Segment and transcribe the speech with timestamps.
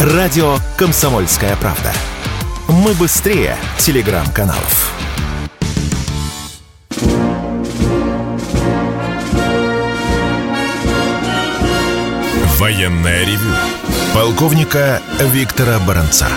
[0.00, 1.92] Радио «Комсомольская правда».
[2.68, 4.94] Мы быстрее телеграм-каналов.
[12.58, 13.54] Военная ревю.
[14.14, 15.02] Полковника
[15.34, 16.28] Виктора Баранца.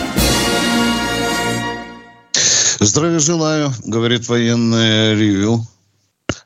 [2.82, 5.66] Здравия желаю, говорит военное ревю.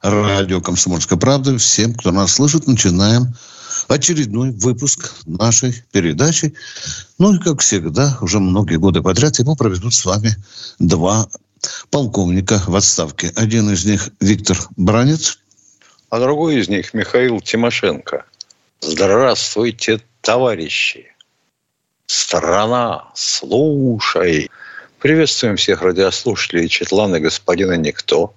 [0.03, 1.57] Радио «Комсомольская правда».
[1.57, 3.33] Всем, кто нас слышит, начинаем
[3.87, 6.53] очередной выпуск нашей передачи.
[7.17, 10.35] Ну и, как всегда, уже многие годы подряд его проведут с вами
[10.79, 11.27] два
[11.89, 13.31] полковника в отставке.
[13.35, 15.39] Один из них Виктор Бранец.
[16.09, 18.25] А другой из них Михаил Тимошенко.
[18.81, 21.13] Здравствуйте, товарищи!
[22.05, 24.49] Страна, слушай!
[24.99, 28.33] Приветствуем всех радиослушателей Четлана господина Никто.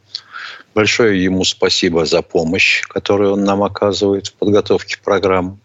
[0.74, 5.59] Большое ему спасибо за помощь, которую он нам оказывает в подготовке программ.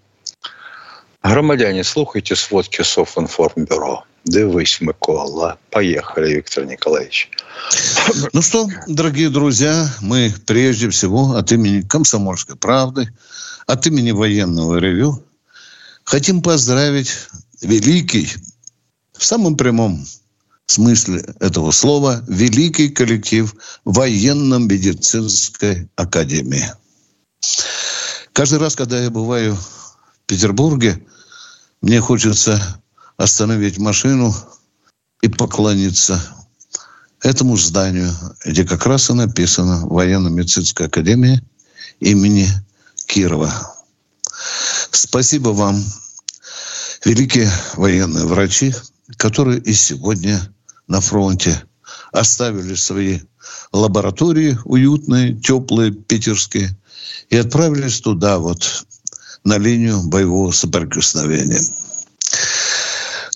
[1.24, 4.04] Громадяне, слухайте сводки Софинформбюро.
[4.26, 5.58] Дивись, Микола.
[5.70, 7.30] Поехали, Виктор Николаевич.
[8.34, 13.08] Ну что, дорогие друзья, мы прежде всего от имени «Комсомольской правды»,
[13.68, 15.24] от имени военного ревю
[16.06, 17.12] хотим поздравить
[17.62, 18.30] великий,
[19.18, 20.06] в самом прямом
[20.68, 26.72] смысле этого слова великий коллектив военно-медицинской академии.
[28.34, 31.02] Каждый раз, когда я бываю в Петербурге,
[31.82, 32.82] мне хочется
[33.18, 34.36] остановить машину
[35.22, 36.22] и поклониться
[37.22, 38.12] этому зданию,
[38.46, 41.42] где как раз и написано военно-медицинская академия
[42.00, 42.48] имени
[43.08, 43.76] Кирова.
[44.92, 45.84] Спасибо вам,
[47.04, 48.74] великие военные врачи,
[49.18, 50.42] которые и сегодня
[50.88, 51.64] на фронте
[52.12, 53.20] оставили свои
[53.72, 56.76] лаборатории уютные, теплые, питерские,
[57.30, 58.86] и отправились туда вот,
[59.44, 61.62] на линию боевого соприкосновения.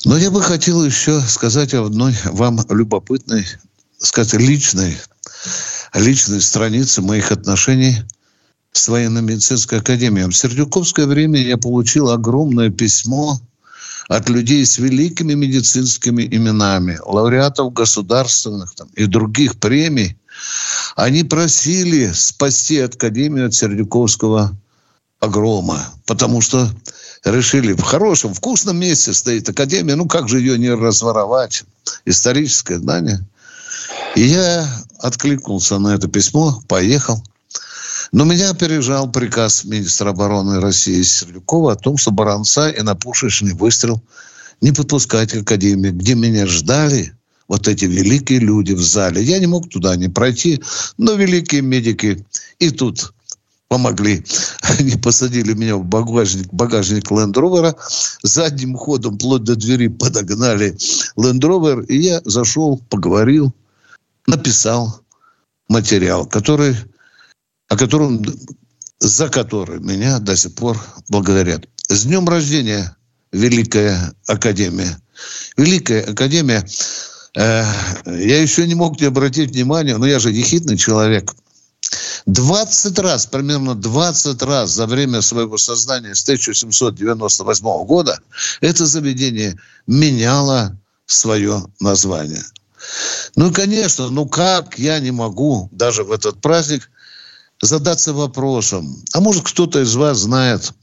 [0.05, 3.45] Но я бы хотел еще сказать о одной вам любопытной,
[3.97, 4.97] сказать, личной,
[5.93, 7.97] личной странице моих отношений
[8.71, 10.29] с военно-медицинской академией.
[10.29, 13.39] В Сердюковское время я получил огромное письмо
[14.09, 20.17] от людей с великими медицинскими именами, лауреатов государственных там, и других премий,
[20.95, 24.57] они просили спасти Академию от Сердюковского
[25.19, 26.69] огрома, потому что
[27.23, 31.63] решили, в хорошем, вкусном месте стоит Академия, ну как же ее не разворовать?
[32.05, 33.19] Историческое здание.
[34.15, 34.67] И я
[34.99, 37.23] откликнулся на это письмо, поехал–
[38.11, 43.53] но меня опережал приказ министра обороны России Сердюкова о том, что Баранца и на пушечный
[43.53, 44.01] выстрел
[44.61, 47.13] не подпускать к Академии, где меня ждали
[47.47, 49.23] вот эти великие люди в зале.
[49.23, 50.61] Я не мог туда не пройти,
[50.97, 52.25] но великие медики
[52.59, 53.13] и тут
[53.67, 54.23] помогли.
[54.61, 57.75] Они посадили меня в багажник, багажник Rover,
[58.23, 60.75] задним ходом вплоть до двери подогнали
[61.15, 63.53] Rover, и я зашел, поговорил,
[64.27, 65.01] написал
[65.67, 66.75] материал, который
[67.69, 68.25] о котором,
[68.99, 71.67] за который меня до сих пор благодарят.
[71.87, 72.95] С днем рождения,
[73.31, 74.99] Великая Академия.
[75.55, 76.65] Великая Академия,
[77.35, 77.63] э,
[78.05, 81.33] я еще не мог не обратить внимание, но я же ехидный человек.
[82.25, 88.19] 20 раз, примерно 20 раз за время своего создания с 1798 года
[88.61, 89.57] это заведение
[89.87, 92.43] меняло свое название.
[93.35, 96.89] Ну, конечно, ну как я не могу даже в этот праздник
[97.61, 100.73] задаться вопросом, а может кто-то из вас знает,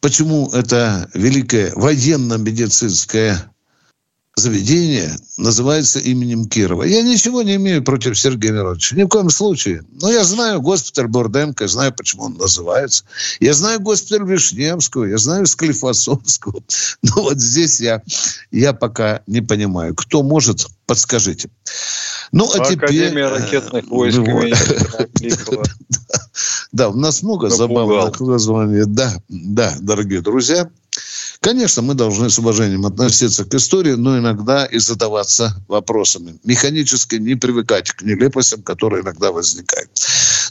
[0.00, 3.50] почему это великое военно-медицинское
[4.38, 6.82] заведение называется именем Кирова.
[6.82, 8.94] Я ничего не имею против Сергея Мироновича.
[8.94, 9.82] Ни в коем случае.
[10.00, 13.04] Но я знаю госпиталь Бурденко, знаю, почему он называется.
[13.40, 16.62] Я знаю госпиталь Вишневского, я знаю Склифосовского.
[17.02, 18.02] Но вот здесь я,
[18.50, 19.94] я пока не понимаю.
[19.94, 21.48] Кто может, подскажите.
[22.32, 22.84] Ну, а теперь...
[22.84, 24.20] Академия ракетных войск
[26.72, 28.84] Да, у нас много забавных названий.
[28.86, 30.68] Да, да, дорогие друзья.
[31.40, 36.38] Конечно, мы должны с уважением относиться к истории, но иногда и задаваться вопросами.
[36.44, 39.90] Механически не привыкать к нелепостям, которые иногда возникают.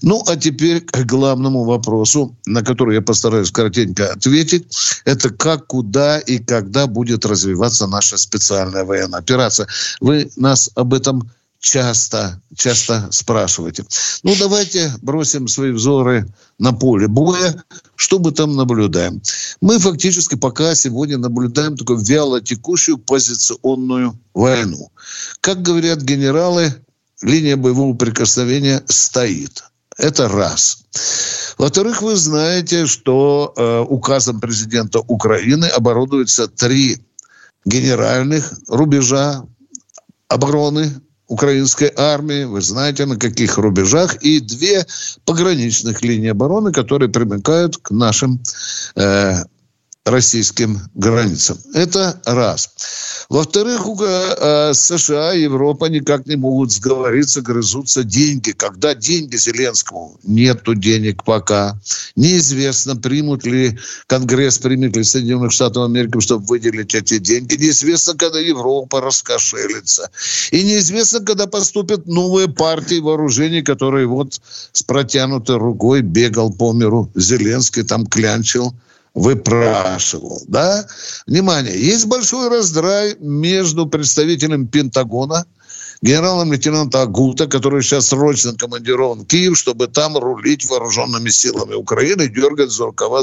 [0.02, 4.66] Ну, а теперь к главному вопросу, на который я постараюсь коротенько ответить.
[5.06, 9.68] Это как, куда и когда будет развиваться наша специальная военная операция.
[10.00, 11.30] Вы нас об этом
[11.66, 13.86] часто, часто спрашиваете.
[14.24, 16.28] Ну, давайте бросим свои взоры
[16.60, 17.64] на поле боя.
[17.96, 19.22] Что мы там наблюдаем?
[19.62, 24.92] Мы фактически пока сегодня наблюдаем такую вяло текущую позиционную войну.
[25.42, 26.76] Как говорят генералы,
[27.24, 29.64] линия боевого прикосновения стоит.
[29.98, 30.84] Это раз.
[31.58, 37.00] Во-вторых, вы знаете, что э, указом президента Украины оборудуются три
[37.66, 39.44] генеральных рубежа
[40.28, 44.86] обороны украинской армии, вы знаете, на каких рубежах, и две
[45.26, 48.40] пограничных линии обороны, которые примыкают к нашим
[48.96, 49.44] э,
[50.06, 51.58] российским границам.
[51.74, 53.26] Это раз.
[53.28, 58.52] Во-вторых, э, США и Европа никак не могут сговориться, грызутся деньги.
[58.52, 60.20] Когда деньги Зеленскому?
[60.24, 61.80] Нету денег пока.
[62.16, 67.56] Неизвестно, примут ли Конгресс, примет ли Соединенных Штатов Америки, чтобы выделить эти деньги.
[67.56, 70.12] Неизвестно, когда Европа раскошелится.
[70.52, 74.40] И неизвестно, когда поступят новые партии вооружений, которые вот
[74.72, 78.76] с протянутой рукой бегал по миру Зеленский, там клянчил
[79.16, 80.44] выпрашивал.
[80.48, 80.86] Да?
[81.26, 85.46] Внимание, есть большой раздрай между представителем Пентагона
[86.02, 92.28] генералом лейтенанта Агута, который сейчас срочно командирован в Киев, чтобы там рулить вооруженными силами Украины,
[92.28, 93.22] дергать за рукава.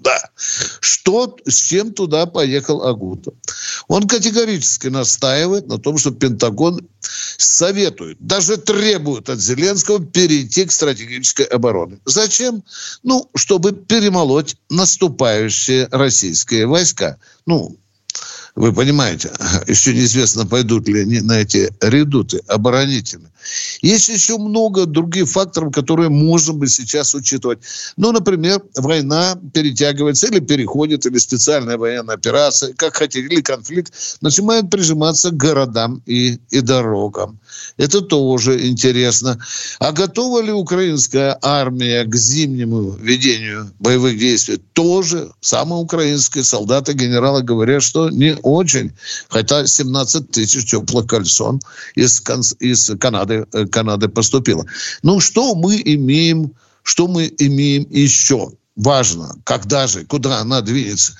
[0.00, 0.30] Да.
[0.80, 3.32] Что, с чем туда поехал Агута?
[3.88, 11.46] Он категорически настаивает на том, что Пентагон советует, даже требует от Зеленского перейти к стратегической
[11.46, 11.98] обороне.
[12.04, 12.62] Зачем?
[13.02, 17.18] Ну, чтобы перемолоть наступающие российские войска.
[17.46, 17.76] Ну,
[18.58, 19.30] вы понимаете,
[19.68, 23.30] еще неизвестно, пойдут ли они на эти редуты оборонительные.
[23.82, 27.60] Есть еще много других факторов, которые можно бы сейчас учитывать.
[27.96, 34.70] Ну, например, война перетягивается или переходит, или специальная военная операция, как хотели, или конфликт, начинает
[34.70, 37.38] прижиматься к городам и, и дорогам.
[37.76, 39.38] Это тоже интересно.
[39.78, 44.60] А готова ли украинская армия к зимнему ведению боевых действий?
[44.72, 45.30] Тоже.
[45.40, 48.92] Самые украинские солдаты, генералы говорят, что не очень.
[49.28, 51.60] Хотя 17 тысяч теплых кольцон
[51.94, 52.22] из,
[52.60, 54.64] из Канады, э, Канады поступило.
[55.02, 56.52] Ну, что мы имеем,
[56.82, 58.50] что мы имеем еще?
[58.78, 61.12] важно, когда же, куда она двинется.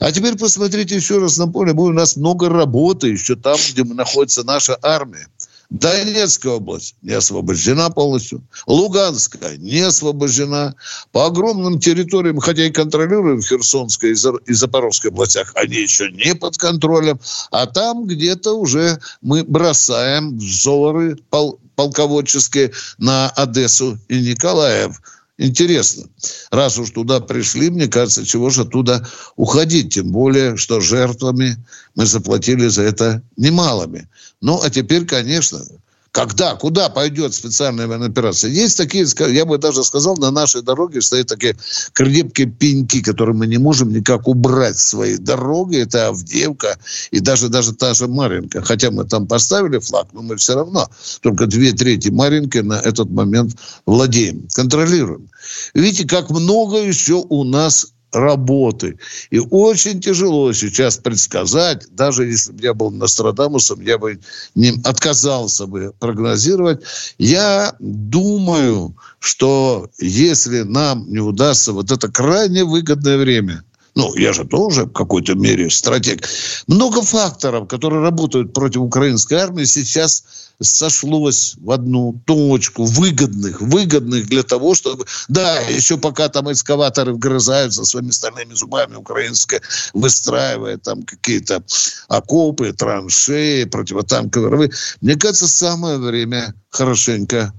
[0.00, 1.72] А теперь посмотрите еще раз на поле.
[1.72, 5.26] У нас много работы еще там, где находится наша армия.
[5.70, 8.42] Донецкая область не освобождена полностью.
[8.66, 10.74] Луганская не освобождена.
[11.12, 17.20] По огромным территориям, хотя и контролируем Херсонской и Запорожской областях, они еще не под контролем.
[17.52, 25.00] А там где-то уже мы бросаем взоры пол полководческие на Одессу и Николаев.
[25.40, 26.04] Интересно.
[26.50, 29.06] Раз уж туда пришли, мне кажется, чего же туда
[29.36, 29.94] уходить?
[29.94, 31.56] Тем более, что жертвами
[31.94, 34.06] мы заплатили за это немалыми.
[34.42, 35.62] Ну, а теперь, конечно,
[36.12, 38.50] когда, куда пойдет специальная военная операция.
[38.50, 41.56] Есть такие, я бы даже сказал, на нашей дороге стоят такие
[41.92, 45.78] крепкие пеньки, которые мы не можем никак убрать с своей дороги.
[45.78, 46.78] Это Авдеевка
[47.10, 48.62] и даже, даже та же Маринка.
[48.62, 50.90] Хотя мы там поставили флаг, но мы все равно
[51.20, 55.30] только две трети Маринки на этот момент владеем, контролируем.
[55.74, 58.98] Видите, как много еще у нас работы.
[59.30, 64.20] И очень тяжело сейчас предсказать, даже если бы я был Нострадамусом, я бы
[64.54, 66.82] не отказался бы прогнозировать.
[67.18, 73.64] Я думаю, что если нам не удастся вот это крайне выгодное время–
[73.94, 76.26] ну, я же тоже в какой-то мере стратег.
[76.66, 84.42] Много факторов, которые работают против украинской армии, сейчас сошлось в одну точку, выгодных, выгодных для
[84.42, 85.06] того, чтобы...
[85.28, 89.62] Да, еще пока там экскаваторы вгрызаются своими стальными зубами, украинская
[89.94, 91.62] выстраивает там какие-то
[92.08, 94.70] окопы, траншеи, противотанковые рвы.
[95.00, 97.52] Мне кажется, самое время хорошенько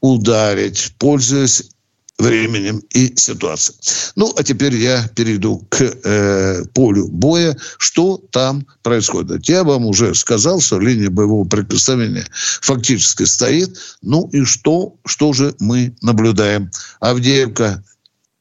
[0.00, 1.70] ударить, пользуясь
[2.18, 3.78] временем и ситуацией.
[4.16, 7.56] Ну, а теперь я перейду к э, полю боя.
[7.78, 9.48] Что там происходит?
[9.48, 12.26] Я вам уже сказал, что линия боевого прикосновения
[12.60, 13.76] фактически стоит.
[14.02, 16.70] Ну и что, что же мы наблюдаем?
[17.00, 17.82] Авдеевка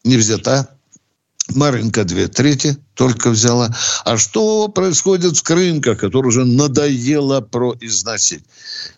[0.03, 0.69] не взята,
[1.49, 3.75] Маринка две трети только взяла.
[4.05, 8.43] А что происходит в Крынках, который уже надоело произносить?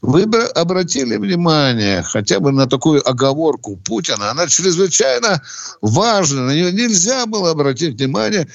[0.02, 4.32] Вы обратили внимание хотя бы на такую оговорку Путина.
[4.32, 5.42] Она чрезвычайно
[5.82, 6.42] важна.
[6.42, 8.48] На нее нельзя было обратить внимание.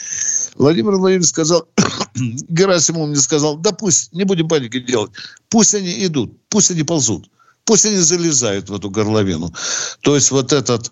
[0.56, 1.66] Владимир Владимирович сказал,
[2.14, 5.10] Герасимов мне сказал, да пусть, не будем паники делать.
[5.48, 7.30] Пусть они идут, пусть они ползут.
[7.64, 9.52] Пусть они залезают в эту горловину.
[10.00, 10.90] То есть вот этот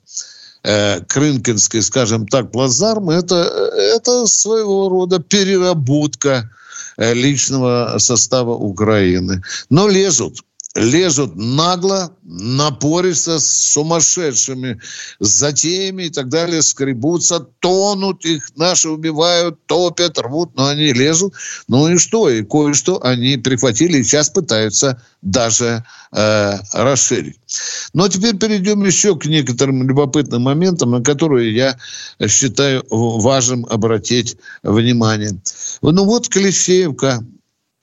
[0.67, 6.51] э, Крынкинской, скажем так, плацдарм, это, это своего рода переработка
[6.97, 9.43] э, личного состава Украины.
[9.71, 10.46] Но лезут.
[10.77, 14.81] Лезут нагло, напористо, с сумасшедшими
[15.19, 21.35] затеями и так далее, скребутся, тонут, их наши убивают, топят, рвут, но они лезут.
[21.67, 22.29] Ну и что?
[22.29, 27.41] И кое-что они прихватили и сейчас пытаются даже э, расширить.
[27.95, 31.79] Но теперь перейдем еще к некоторым любопытным моментам, на которые я
[32.29, 35.41] считаю важным обратить внимание.
[35.81, 37.25] Ну вот Клещеевка,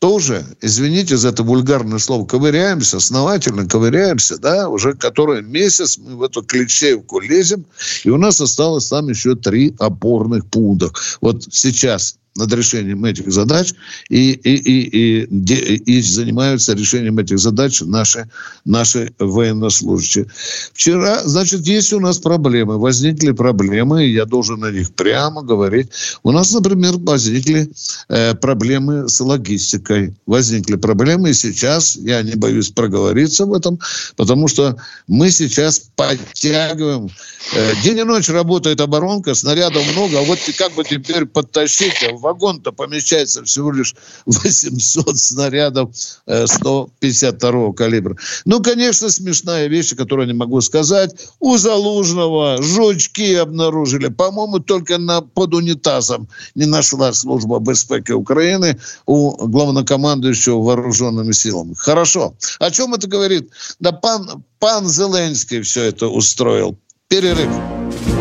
[0.03, 6.23] тоже, извините за это вульгарное слово, ковыряемся, основательно ковыряемся, да, уже который месяц мы в
[6.23, 7.65] эту клещеевку лезем,
[8.03, 10.91] и у нас осталось там еще три опорных пункта.
[11.21, 13.73] Вот сейчас над решением этих задач
[14.09, 18.29] и, и, и, и, и занимаются решением этих задач наши,
[18.65, 20.27] наши военнослужащие.
[20.73, 25.89] Вчера, значит, есть у нас проблемы, возникли проблемы, и я должен на них прямо говорить.
[26.23, 27.69] У нас, например, возникли
[28.09, 33.79] э, проблемы с логистикой, возникли проблемы, и сейчас я не боюсь проговориться в этом,
[34.15, 37.09] потому что мы сейчас подтягиваем.
[37.53, 42.71] Э, день и ночь работает оборонка, снарядов много, а вот как бы теперь подтащить вагон-то
[42.71, 45.91] помещается всего лишь 800 снарядов
[46.25, 48.17] 152 э, калибра.
[48.45, 51.11] Ну, конечно, смешная вещь, которую не могу сказать.
[51.39, 54.07] У Залужного жучки обнаружили.
[54.07, 61.73] По-моему, только на, под унитазом не нашла служба безпеки Украины у главнокомандующего вооруженными силами.
[61.75, 62.35] Хорошо.
[62.59, 63.49] О чем это говорит?
[63.79, 66.77] Да пан, пан Зеленский все это устроил.
[67.09, 68.12] Перерыв.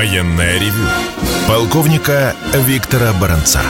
[0.00, 0.88] Военное ревю
[1.46, 3.60] полковника Виктора Баранца.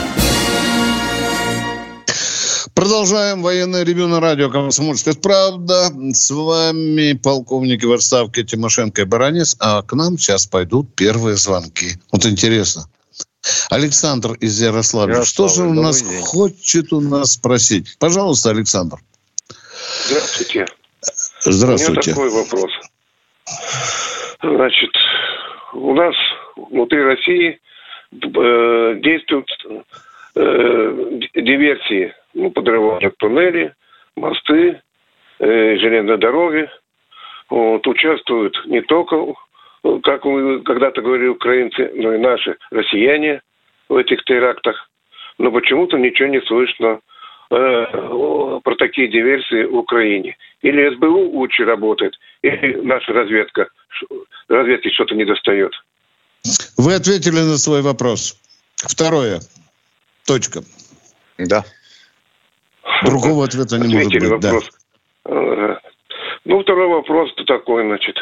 [2.73, 5.91] Продолжаем военное ревю на радио «Комсомольская правда».
[6.13, 9.57] С вами полковники в отставке Тимошенко и Баранец.
[9.59, 11.95] А к нам сейчас пойдут первые звонки.
[12.13, 12.85] Вот интересно.
[13.69, 15.25] Александр из Ярославля.
[15.25, 16.23] Что же у нас день.
[16.23, 17.97] хочет у нас спросить?
[17.99, 18.99] Пожалуйста, Александр.
[20.07, 20.67] Здравствуйте.
[21.45, 22.13] Здравствуйте.
[22.13, 22.71] У меня такой вопрос.
[24.43, 24.91] Значит,
[25.81, 26.15] у нас
[26.57, 27.59] внутри России
[28.13, 29.49] э, действуют
[30.37, 33.75] э, диверсии, ну, подрывают туннели,
[34.17, 34.81] мосты,
[35.39, 36.69] э, железные дороги.
[37.49, 39.35] Вот, участвуют не только,
[40.03, 43.41] как вы когда-то говорили, украинцы, но и наши россияне
[43.89, 44.89] в этих терактах.
[45.39, 47.01] Но почему-то ничего не слышно
[47.51, 50.37] про такие диверсии в Украине.
[50.63, 53.69] Или СБУ лучше работает, или наша разведка,
[54.49, 55.73] разведки что-то не достает.
[56.79, 58.37] Вы ответили на свой вопрос.
[58.77, 59.41] Второе.
[60.27, 60.61] Точка.
[61.39, 61.65] Да.
[63.05, 64.45] Другого ответа не Ответили может быть.
[64.45, 64.71] Вопрос.
[65.25, 65.81] Да.
[66.45, 68.17] Ну, второй вопрос такой, значит.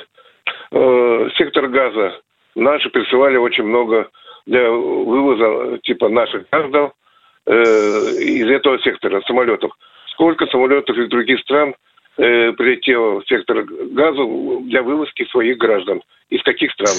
[0.73, 2.21] Э, сектор газа.
[2.55, 4.09] Наши присылали очень много
[4.47, 6.91] для вывоза типа наших э,
[7.49, 9.73] из этого сектора самолетов.
[10.13, 11.75] Сколько самолетов из других стран
[12.17, 14.23] э, прилетело в сектор газа
[14.65, 16.03] для вывозки своих граждан?
[16.31, 16.95] Из каких стран?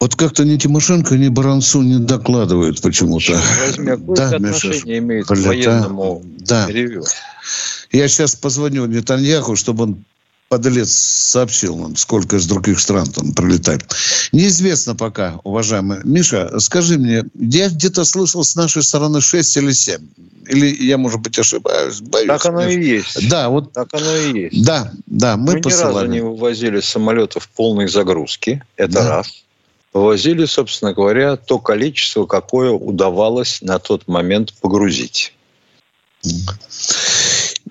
[0.00, 3.38] Вот как-то ни Тимошенко, ни Баранцу не докладывают почему-то.
[3.76, 6.66] Какое да, отношение имеет к военному да.
[6.68, 7.02] ревю?
[7.92, 10.04] Я сейчас позвоню Нетаньяху, чтобы он
[10.50, 13.84] подлец сообщил нам, сколько из других стран там прилетает.
[14.32, 15.98] Неизвестно пока, уважаемый.
[16.02, 20.00] Миша, скажи мне, я где-то слышал с нашей стороны 6 или 7.
[20.48, 22.00] Или я, может быть, ошибаюсь.
[22.00, 22.78] Боюсь, так оно Миша.
[22.80, 23.28] и есть.
[23.30, 23.72] Да, вот.
[23.72, 24.64] Так оно и есть.
[24.64, 25.92] Да, да, мы, мы посылали.
[25.92, 28.60] ни разу не вывозили самолетов полной загрузки.
[28.76, 29.08] Это да.
[29.08, 29.44] раз
[29.92, 35.32] вывозили, собственно говоря, то количество, какое удавалось на тот момент погрузить.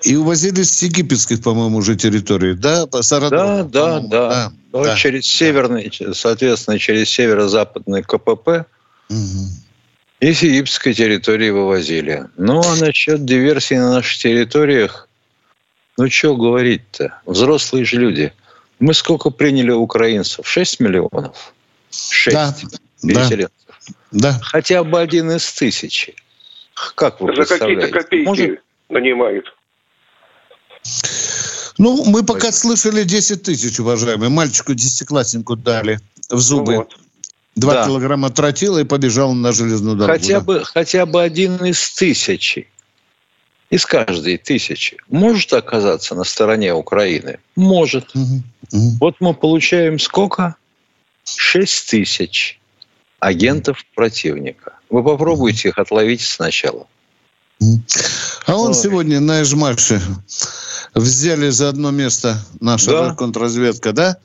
[0.04, 2.88] И увозили с египетской, по-моему, уже территории, да?
[2.88, 4.00] По да, да, да.
[4.00, 4.96] да, да.
[4.96, 8.66] Через северный, соответственно, через северо-западный КПП
[9.10, 9.48] угу.
[10.20, 12.26] и с египетской территории вывозили.
[12.38, 15.08] Ну, а насчет диверсии на наших территориях,
[15.98, 17.20] ну, что говорить-то?
[17.26, 18.32] Взрослые же люди.
[18.80, 20.48] Мы сколько приняли украинцев?
[20.48, 21.54] 6 миллионов.
[21.92, 22.56] Шесть да,
[23.02, 23.54] переселенцев.
[24.12, 24.40] Да.
[24.42, 26.16] Хотя бы один из тысячи.
[26.96, 28.62] Как вы За какие-то копейки Может...
[28.88, 29.54] нанимают.
[31.78, 34.30] Ну, мы пока слышали 10 тысяч, уважаемые.
[34.30, 36.78] Мальчику десятикласснику дали в зубы.
[36.78, 36.98] Вот.
[37.56, 37.86] Два да.
[37.86, 40.20] килограмма тротила и побежал на железную дорогу.
[40.20, 40.46] Хотя, да.
[40.46, 42.68] бы, хотя бы один из тысячи,
[43.70, 47.40] из каждой тысячи, может оказаться на стороне Украины?
[47.56, 48.10] Может.
[48.16, 48.44] Угу.
[48.72, 48.98] Угу.
[49.00, 50.56] Вот мы получаем сколько?
[51.24, 52.60] 6 тысяч
[53.20, 54.74] агентов противника.
[54.90, 56.88] Вы попробуйте их отловить сначала.
[58.46, 58.74] А он Ой.
[58.74, 60.02] сегодня на Эжмаше
[60.94, 63.16] взяли за одно место наша да.
[63.16, 64.18] контрразведка, да?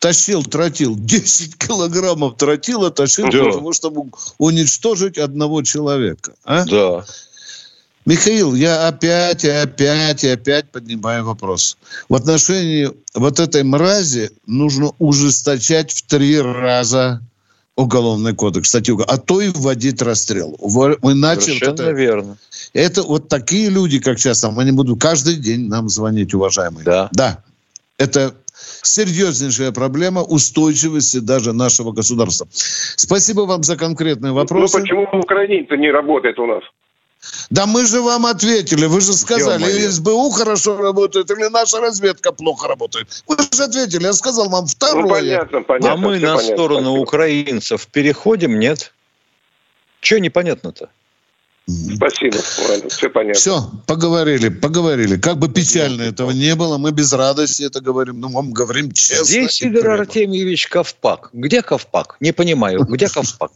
[0.00, 3.30] тащил тротил, 10 килограммов тротила тащил да.
[3.30, 6.32] для того, чтобы уничтожить одного человека.
[6.44, 6.64] А?
[6.64, 7.04] Да.
[8.06, 11.76] Михаил, я опять и опять и опять поднимаю вопрос.
[12.08, 17.20] В отношении вот этой мрази нужно ужесточать в три раза
[17.76, 20.56] уголовный кодекс, статью, а то и вводить расстрел.
[21.02, 22.36] Иначе Совершенно это, верно.
[22.72, 26.84] Это вот такие люди, как сейчас, там, они будут каждый день нам звонить, уважаемые.
[26.84, 27.08] Да.
[27.12, 27.42] Да.
[27.96, 28.34] Это
[28.82, 32.46] серьезнейшая проблема устойчивости даже нашего государства.
[32.50, 34.76] Спасибо вам за конкретные вопросы.
[34.76, 36.62] Ну, почему в Украине-то не работает у нас?
[37.50, 42.32] Да мы же вам ответили, вы же сказали, или СБУ хорошо работает, или наша разведка
[42.32, 43.22] плохо работает.
[43.26, 45.02] Вы же ответили, я сказал вам второе.
[45.02, 45.92] Ну, понятно, понятно.
[45.92, 47.02] А мы на понятно, сторону спасибо.
[47.02, 48.92] украинцев переходим, нет?
[50.00, 50.88] Что непонятно-то?
[51.96, 52.36] Спасибо,
[52.68, 53.38] ладно, все понятно.
[53.38, 55.16] Все, поговорили, поговорили.
[55.16, 59.24] Как бы печально этого не было, мы без радости это говорим, но мы говорим честно.
[59.24, 59.86] Здесь Игорь.
[59.86, 61.30] Артемьевич Ковпак.
[61.32, 62.16] Где Ковпак?
[62.18, 63.52] Не понимаю, где Ковпак?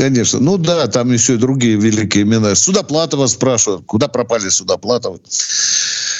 [0.00, 0.40] Конечно.
[0.40, 2.54] Ну да, там еще и другие великие имена.
[2.54, 5.20] Судоплатова спрашивают, куда пропали Судоплатовы.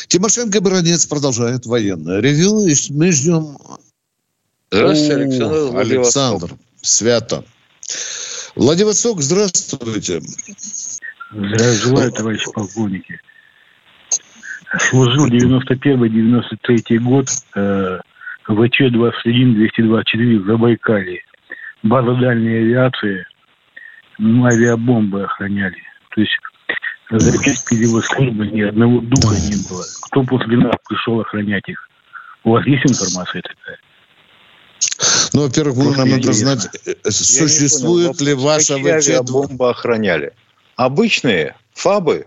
[0.08, 3.56] Тимошенко и Баранец продолжают военное ревью, и мы ждем...
[4.70, 5.78] Здравствуйте, Александр.
[5.78, 6.50] Александр.
[6.82, 7.44] Свято.
[8.54, 10.20] Владивосток, здравствуйте.
[11.32, 13.18] Желаю, товарищи полковники.
[14.90, 17.98] Служил 91-93 год э,
[18.46, 21.22] ВЧ-21-224 в Забайкалье.
[21.82, 23.24] База дальней авиации–
[24.20, 25.76] ну, авиабомбы охраняли.
[26.14, 26.36] То есть
[27.10, 29.84] за перевод службы ни одного духа не было.
[30.02, 31.88] Кто после нас пришел охранять их?
[32.44, 33.78] У вас есть информация такая?
[35.32, 39.30] Ну, во-первых, ну, нам надо знать, э, существует понял, ли ваша ВЧ...
[39.30, 40.32] бомбы охраняли?
[40.76, 42.26] Обычные фабы?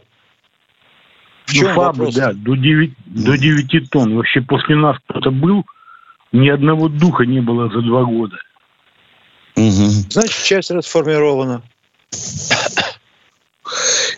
[1.45, 2.15] В ну, фабы, вопрос?
[2.15, 4.15] да, до 9, до 9 тонн.
[4.15, 5.65] Вообще после нас кто-то был,
[6.31, 8.37] ни одного духа не было за два года.
[9.55, 10.09] Угу.
[10.09, 11.63] Значит, часть расформирована.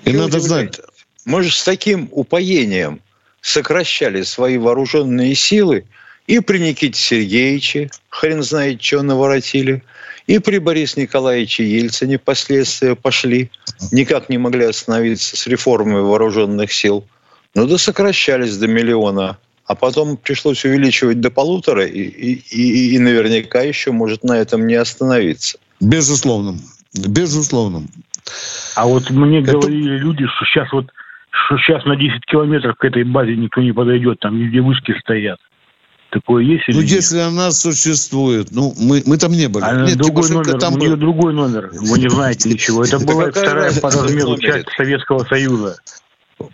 [0.06, 0.80] И надо знать...
[1.26, 3.02] Мы же с таким упоением
[3.42, 5.86] сокращали свои вооруженные силы
[6.28, 9.84] и при Никите Сергеевиче, хрен знает, что наворотили,
[10.28, 13.52] и при Борисе Николаевиче Ельцине последствия пошли.
[13.92, 17.06] Никак не могли остановиться с реформой вооруженных сил.
[17.54, 19.38] Ну да сокращались до миллиона.
[19.66, 24.68] А потом пришлось увеличивать до полутора, и, и, и, и наверняка еще может на этом
[24.68, 25.58] не остановиться.
[25.80, 26.60] Безусловно.
[26.96, 27.84] Безусловно.
[28.76, 29.54] А вот мне Это...
[29.54, 30.88] говорили люди, что сейчас вот
[31.48, 35.38] что сейчас на 10 километров к этой базе никто не подойдет, там везде вышки стоят.
[36.12, 36.92] Такое есть или Ну, нет?
[36.92, 38.48] если она существует.
[38.52, 39.66] Ну, мы, мы там не были.
[39.66, 40.98] А нет, другой номер, там у нее был.
[40.98, 41.72] другой номер.
[41.74, 42.86] Вы не знаете ничего.
[42.86, 45.78] Это была вторая по размеру часть Советского Союза.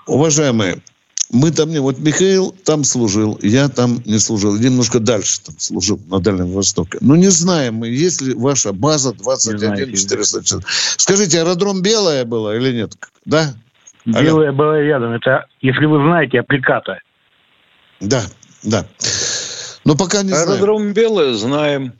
[0.08, 0.82] Уважаемые,
[1.32, 1.80] мы там не...
[1.80, 4.58] Вот Михаил там служил, я там не служил.
[4.58, 6.98] Немножко дальше там служил, на Дальнем Востоке.
[7.02, 10.62] Ну, не знаем мы, есть ли ваша база 21 400.
[10.98, 12.94] Скажите, аэродром Белая была или нет?
[13.26, 13.54] Да?
[14.06, 14.58] Белая Алло.
[14.58, 15.12] была рядом.
[15.12, 17.00] Это, если вы знаете, аппликата.
[18.00, 18.24] Да,
[18.64, 18.86] да.
[19.86, 20.94] Но пока не Аэродром знаем.
[20.94, 21.94] Белая знаем.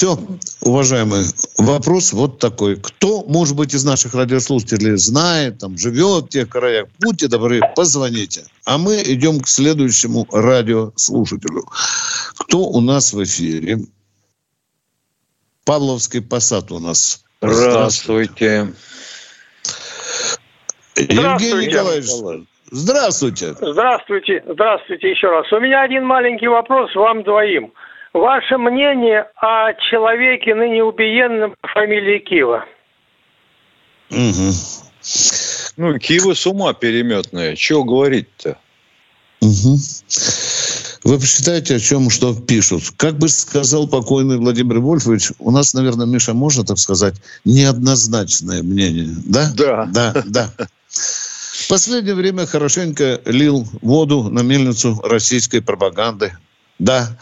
[0.00, 0.16] Все,
[0.62, 1.24] уважаемые,
[1.58, 2.76] вопрос вот такой.
[2.76, 8.44] Кто, может быть, из наших радиослушателей знает, там, живет в тех краях, будьте добры, позвоните.
[8.64, 11.64] А мы идем к следующему радиослушателю.
[12.38, 13.80] Кто у нас в эфире?
[15.66, 17.22] Павловский посад у нас.
[17.42, 18.72] Здравствуйте.
[20.96, 22.08] Евгений Николаевич,
[22.70, 23.54] здравствуйте.
[23.60, 24.42] Здравствуйте.
[24.48, 25.52] Здравствуйте еще раз.
[25.52, 27.74] У меня один маленький вопрос вам двоим.
[28.12, 32.64] Ваше мнение о человеке, ныне убиенном по фамилии Кива?
[34.10, 34.52] Угу.
[35.76, 37.54] Ну, Кива с ума переметная.
[37.54, 38.58] Чего говорить-то?
[39.40, 39.78] Угу.
[41.04, 42.82] Вы посчитайте, о чем что пишут.
[42.96, 49.08] Как бы сказал покойный Владимир Вольфович, у нас, наверное, Миша, можно так сказать, неоднозначное мнение.
[49.24, 49.50] Да?
[49.56, 49.86] Да.
[49.86, 50.50] Да, да.
[50.88, 56.32] В последнее время хорошенько лил воду на мельницу российской пропаганды.
[56.78, 57.16] Да.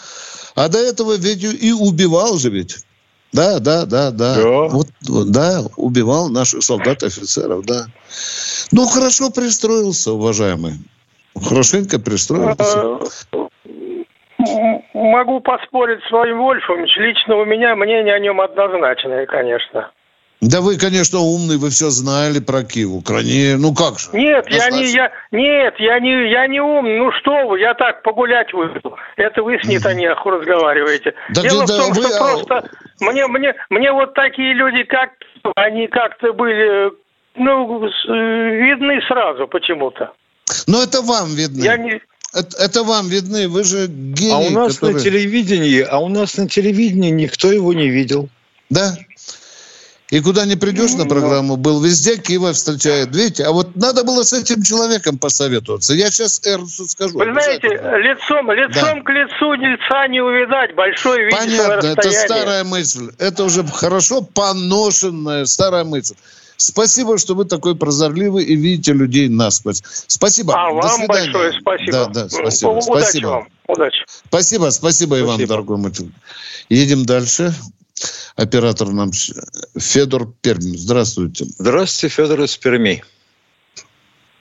[0.58, 2.84] А до этого ведь и убивал же ведь.
[3.32, 4.34] Да, да, да, да.
[4.34, 4.68] Да.
[4.68, 7.86] Вот, да, убивал наших солдат, офицеров, да.
[8.72, 10.72] Ну, хорошо пристроился, уважаемый.
[11.36, 12.98] Хорошенько пристроился.
[14.94, 16.84] Могу поспорить с Вольфом.
[16.96, 19.90] Лично у меня мнение о нем однозначное, конечно.
[20.40, 23.56] Да вы, конечно, умный, вы все знали про Киев, Украине.
[23.56, 24.10] Ну как же?
[24.12, 26.98] Нет, я не, я, нет, я не, я не умный.
[26.98, 28.94] Ну что вы, я так погулять вышел.
[29.16, 31.14] Это вы с Нетаньяху разговариваете.
[31.30, 32.02] Да, Дело да, в том, вы...
[32.02, 32.70] что а просто
[33.00, 35.10] мне, мне, мне вот такие люди, как
[35.56, 36.92] они как-то были,
[37.34, 40.12] ну, видны сразу почему-то.
[40.68, 41.64] Ну это вам видно.
[41.64, 42.00] Я не,
[42.32, 44.32] Это, это вам видны, вы же гений.
[44.32, 44.94] А у нас который...
[44.94, 48.28] на телевидении, а у нас на телевидении никто его не видел.
[48.70, 48.96] Да,
[50.10, 53.14] и куда не придешь на программу, был везде Киева встречает.
[53.14, 55.92] Видите, а вот надо было с этим человеком посоветоваться.
[55.92, 57.18] Я сейчас Эрнсу скажу.
[57.18, 59.02] Вы знаете, лицом, лицом да.
[59.02, 60.74] к лицу лица не увидать.
[60.74, 63.10] Большой видите Понятно, это старая мысль.
[63.18, 66.14] Это уже хорошо поношенная старая мысль.
[66.56, 69.82] Спасибо, что вы такой прозорливый и видите людей насквозь.
[70.06, 70.54] Спасибо.
[70.54, 71.32] А До вам свидания.
[71.32, 71.92] большое спасибо.
[71.92, 72.68] Да, да, спасибо.
[72.70, 73.26] Удачи спасибо.
[73.28, 73.48] вам.
[73.68, 74.04] Удачи.
[74.26, 75.48] Спасибо, спасибо, Иван, спасибо.
[75.48, 75.92] дорогой мой.
[76.70, 77.52] Едем дальше
[78.36, 79.10] оператор нам
[79.78, 80.76] Федор Пермь.
[80.76, 81.44] Здравствуйте.
[81.44, 83.02] Здравствуйте, Федор из Перми.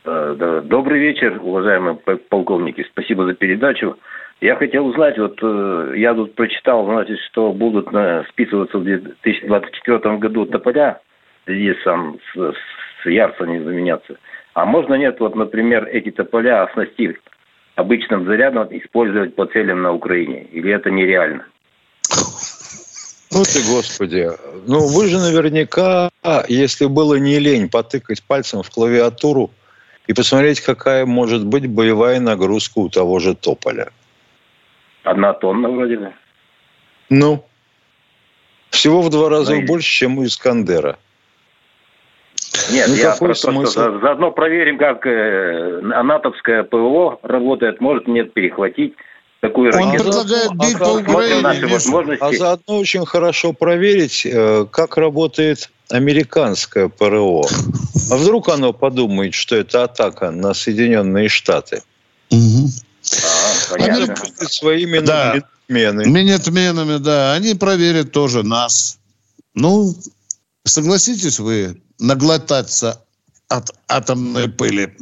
[0.05, 2.85] Э, добрый вечер, уважаемые полковники.
[2.91, 3.97] Спасибо за передачу.
[4.39, 7.87] Я хотел узнать, вот э, я тут прочитал, значит, что будут
[8.29, 11.01] списываться в 2024 году тополя,
[11.47, 12.53] здесь сам с,
[13.03, 14.17] с ярца не заменяться.
[14.53, 17.17] А можно нет, вот, например, эти тополя оснастить
[17.75, 20.43] обычным зарядом использовать по целям на Украине?
[20.51, 21.45] Или это нереально?
[23.31, 24.29] Ну ты, Господи.
[24.65, 26.09] Ну вы же наверняка,
[26.47, 29.51] если было не лень, потыкать пальцем в клавиатуру
[30.07, 33.89] и посмотреть, какая может быть боевая нагрузка у того же Тополя.
[35.03, 36.13] Одна тонна вроде бы.
[37.09, 37.45] Ну,
[38.69, 40.97] всего в два раза ну, больше, чем у Искандера.
[42.71, 43.99] Нет, ну, я просто смысл?
[44.01, 48.95] заодно проверим, как э, натовское ПВО работает, может нет перехватить
[49.39, 50.03] такую Он ракету.
[50.03, 52.17] предлагает бить по Украине.
[52.19, 57.45] А заодно очень хорошо проверить, э, как работает американское ПРО.
[58.11, 61.81] А вдруг оно подумает, что это атака на Соединенные Штаты?
[62.29, 62.69] Угу.
[63.71, 64.05] А, Они
[64.49, 65.41] своими да.
[65.69, 66.09] минетменами.
[66.09, 67.33] Минетменами, да.
[67.33, 68.99] Они проверят тоже нас.
[69.53, 69.95] Ну,
[70.65, 73.01] согласитесь вы наглотаться
[73.47, 74.95] от атомной пыли?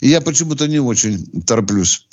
[0.00, 2.06] Я почему-то не очень тороплюсь.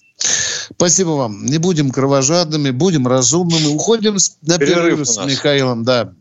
[0.75, 1.45] Спасибо вам.
[1.45, 3.73] Не будем кровожадными, будем разумными.
[3.73, 5.83] Уходим на перерыв, перерыв с Михаилом.
[5.83, 6.13] Да.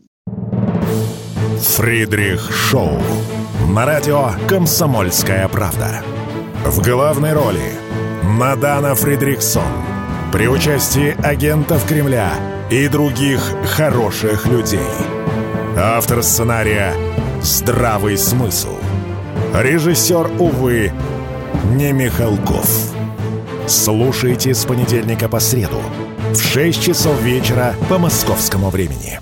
[1.61, 3.01] Фридрих Шоу.
[3.69, 6.03] На радио «Комсомольская правда».
[6.65, 7.71] В главной роли
[8.23, 9.63] Мадана Фридриксон.
[10.31, 12.33] При участии агентов Кремля
[12.69, 14.79] и других хороших людей.
[15.77, 16.93] Автор сценария
[17.41, 18.75] «Здравый смысл».
[19.53, 20.91] Режиссер, увы,
[21.75, 22.93] не Михалков.
[23.71, 25.81] Слушайте с понедельника по среду
[26.33, 29.21] в 6 часов вечера по московскому времени.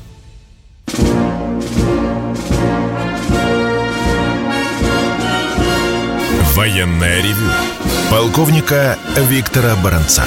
[6.56, 7.52] Военная ревю.
[8.10, 8.98] Полковника
[9.30, 10.24] Виктора Баранца.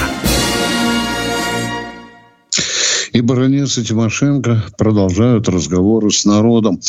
[3.11, 6.79] И баронец и Тимошенко продолжают разговоры с народом.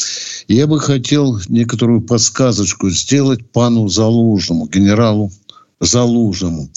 [0.46, 5.32] Я бы хотел некоторую подсказочку сделать пану Залужному, генералу
[5.80, 6.70] Залужному.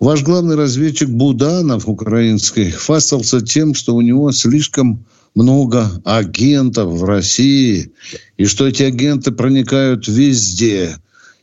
[0.00, 7.92] Ваш главный разведчик Буданов украинский хвастался тем, что у него слишком много агентов в России,
[8.38, 10.96] и что эти агенты проникают везде.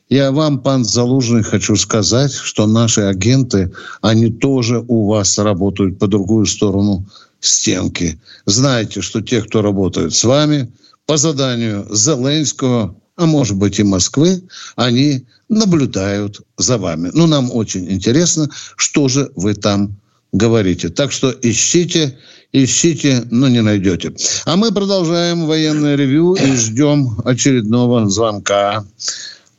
[0.09, 6.07] Я вам, пан Залужный, хочу сказать, что наши агенты, они тоже у вас работают по
[6.07, 7.05] другую сторону
[7.39, 8.19] стенки.
[8.47, 10.71] Знаете, что те, кто работают с вами,
[11.05, 14.41] по заданию Зеленского, а может быть и Москвы,
[14.75, 17.09] они наблюдают за вами.
[17.13, 19.95] Ну, нам очень интересно, что же вы там
[20.31, 20.89] говорите.
[20.89, 22.17] Так что ищите,
[22.51, 24.13] ищите, но не найдете.
[24.45, 28.83] А мы продолжаем военное ревю и ждем очередного звонка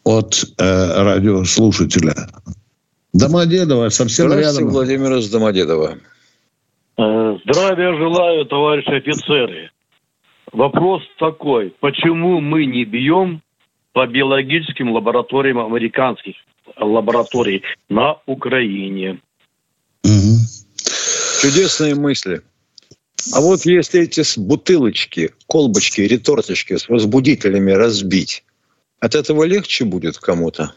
[0.05, 2.15] от э, радиослушателя.
[3.13, 4.69] Домодедово, совсем рядом.
[4.69, 5.99] Владимир из Домодедова.
[6.99, 9.71] Э, здравия желаю, товарищи офицеры.
[10.53, 11.75] Вопрос такой.
[11.81, 13.43] Почему мы не бьем
[13.93, 16.37] по биологическим лабораториям американских
[16.77, 19.21] лабораторий на Украине.
[20.05, 20.39] Угу.
[21.43, 22.43] Чудесные мысли.
[23.35, 28.45] А вот если эти бутылочки, колбочки, реторточки с возбудителями разбить,
[29.01, 30.73] от этого легче будет кому-то?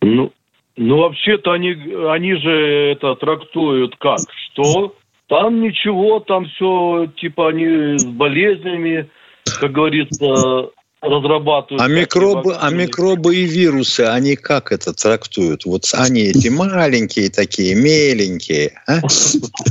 [0.00, 0.32] Ну,
[0.76, 1.72] ну вообще-то они,
[2.08, 4.20] они же это трактуют как?
[4.52, 4.94] Что?
[5.28, 9.10] Там ничего, там все, типа, они с болезнями,
[9.60, 10.70] как говорится,
[11.08, 11.82] разрабатывают.
[11.82, 15.64] А микробы, а микробы и вирусы, они как это трактуют?
[15.64, 19.00] Вот они эти маленькие такие, меленькие, а?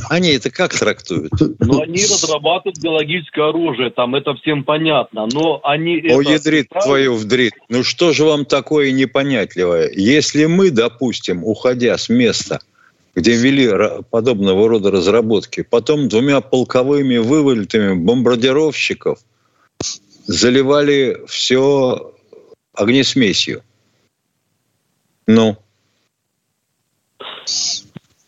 [0.10, 1.32] Они это как трактуют?
[1.60, 5.98] Ну, они разрабатывают биологическое оружие, там это всем понятно, но они...
[6.10, 6.32] О, это...
[6.32, 7.54] ядрит твою вдрит.
[7.70, 9.92] Ну, что же вам такое непонятливое?
[9.94, 12.60] Если мы, допустим, уходя с места,
[13.14, 13.70] где вели
[14.10, 19.20] подобного рода разработки, потом двумя полковыми вывалитами бомбардировщиков–
[20.28, 22.14] заливали все
[22.74, 23.64] огнесмесью.
[25.28, 25.58] Ну,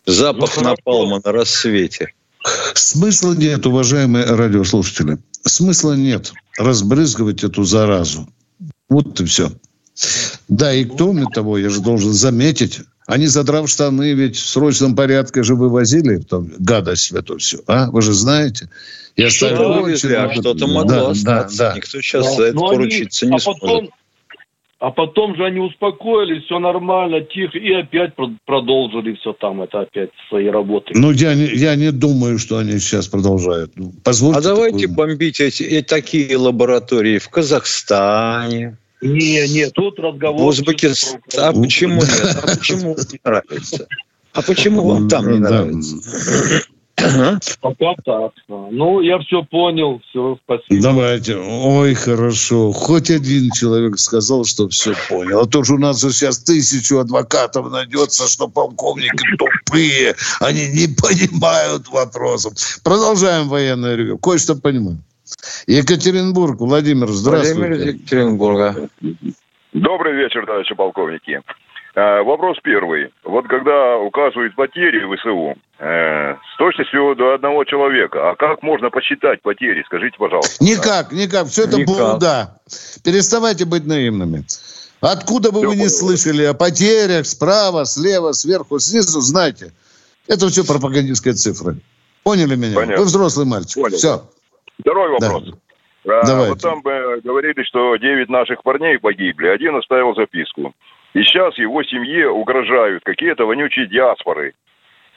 [0.06, 2.14] Запах ну, напалма на рассвете.
[2.74, 5.18] Смысла нет, уважаемые радиослушатели.
[5.44, 8.28] Смысла нет разбрызгивать эту заразу.
[8.88, 9.52] Вот и все.
[10.48, 15.42] Да, и кроме того, я же должен заметить, они, задрав штаны, ведь в срочном порядке
[15.42, 17.60] же вывозили там, гадость в эту всю.
[17.66, 17.90] А?
[17.90, 18.68] Вы же знаете.
[19.16, 21.58] Я что-то вывезли, а что-то могло да, остаться.
[21.58, 21.76] Да, да.
[21.76, 22.32] Никто сейчас да.
[22.32, 23.60] за это Но поручиться они, не а сможет.
[23.62, 23.90] Потом,
[24.80, 28.12] а потом же они успокоились, все нормально, тихо, и опять
[28.44, 30.92] продолжили все там, это опять свои работы.
[30.94, 33.72] Ну, я не, я не думаю, что они сейчас продолжают.
[33.74, 34.96] Ну, позвольте а давайте такую...
[34.96, 38.76] бомбить эти, эти такие лаборатории в Казахстане.
[39.00, 40.40] Не, нет, тут разговор...
[40.40, 41.22] В Узбекистане.
[41.36, 42.38] А почему нет?
[42.42, 43.86] А почему не нравится?
[44.32, 45.96] А почему вам там не нравится?
[47.60, 48.32] Пока так.
[48.48, 50.82] Ну, я все понял, все, спасибо.
[50.82, 51.36] Давайте.
[51.36, 52.72] Ой, хорошо.
[52.72, 55.40] Хоть один человек сказал, что все понял.
[55.40, 60.16] А то же у нас же сейчас тысячу адвокатов найдется, что полковники тупые.
[60.40, 62.54] Они не понимают вопросов.
[62.82, 64.18] Продолжаем военное ревю.
[64.18, 65.02] Кое-что понимаем.
[65.66, 66.60] Екатеринбург.
[66.60, 67.58] Владимир, здравствуйте.
[67.58, 68.88] Владимир из Екатеринбурга.
[69.72, 71.42] Добрый вечер, товарищи полковники.
[71.94, 73.12] Э, вопрос первый.
[73.24, 78.90] Вот когда указывают потери в ВСУ, э, с точностью до одного человека, а как можно
[78.90, 79.82] посчитать потери?
[79.86, 80.62] Скажите, пожалуйста.
[80.62, 81.48] Никак, никак.
[81.48, 82.54] Все это никак.
[83.04, 84.44] Переставайте быть наивными.
[85.00, 89.72] Откуда бы все вы не слышали о потерях справа, слева, сверху, снизу, знайте.
[90.26, 91.78] Это все пропагандистские цифры.
[92.22, 92.74] Поняли меня?
[92.74, 92.98] Понятно.
[92.98, 93.82] Вы взрослый мальчик.
[93.82, 93.96] Понял.
[93.96, 94.22] Все.
[94.80, 95.44] Второй вопрос.
[96.04, 96.20] Да.
[96.20, 96.52] А, Давайте.
[96.52, 100.72] Вот там бы говорили, что 9 наших парней погибли, один оставил записку.
[101.14, 104.54] И сейчас его семье угрожают какие-то вонючие диаспоры.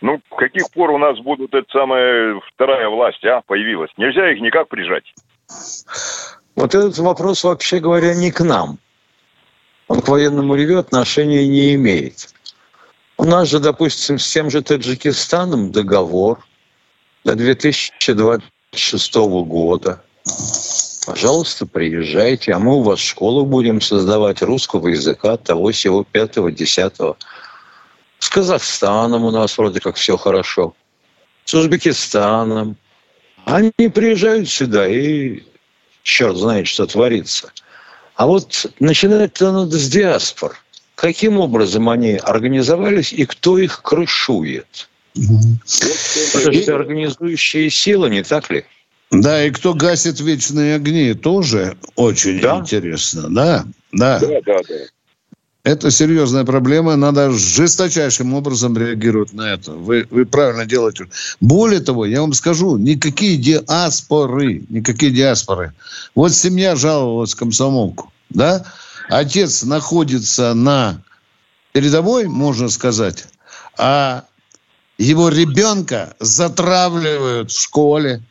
[0.02, 3.92] Ну, каких пор у нас будут эта самая вторая власть, а, появилась?
[3.98, 5.04] Нельзя их никак прижать.
[6.56, 8.80] Вот этот вопрос, вообще говоря, не к нам.
[9.88, 12.34] Он к военному ревю отношения не имеет.
[13.18, 16.40] У нас же, допустим, с тем же Таджикистаном договор
[17.24, 17.36] до
[18.72, 19.16] 2026
[19.50, 20.02] года.
[21.06, 27.18] Пожалуйста, приезжайте, а мы у вас школу будем создавать русского языка, того, всего, пятого, десятого.
[28.20, 30.74] С Казахстаном у нас вроде как все хорошо.
[31.44, 32.78] С Узбекистаном.
[33.44, 35.44] Они приезжают сюда, и
[36.04, 37.52] черт знает, что творится.
[38.16, 40.56] А вот начинать-то надо с диаспор.
[40.96, 44.88] Каким образом они организовались и кто их крышует?
[45.16, 48.66] Это же организующие силы, не так ли?
[49.12, 52.60] Да, и кто гасит вечные огни, тоже очень да?
[52.60, 53.30] интересно.
[53.30, 54.20] Да, да.
[54.20, 54.76] Да, да, да.
[55.64, 59.74] Это серьезная проблема, надо жесточайшим образом реагировать на это.
[59.74, 61.08] Вы, вы правильно делаете.
[61.40, 65.74] Более того, я вам скажу, никакие диаспоры, никакие диаспоры.
[66.16, 68.66] Вот семья жаловалась комсомолку, да?
[69.08, 71.04] Отец находится на
[71.74, 73.26] передовой, можно сказать,
[73.78, 74.24] а
[74.98, 78.22] его ребенка затравливают в школе,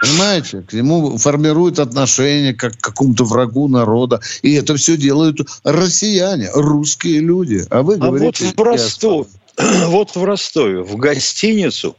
[0.00, 0.62] Понимаете?
[0.62, 4.20] К нему формируют отношение как к какому-то врагу народа.
[4.42, 7.64] И это все делают россияне, русские люди.
[7.70, 8.44] А вы а говорите...
[8.44, 9.28] Вот в Ростове,
[9.86, 11.96] вот в Ростове, в гостиницу,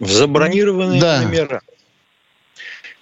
[0.00, 1.22] в забронированные да.
[1.22, 1.60] номера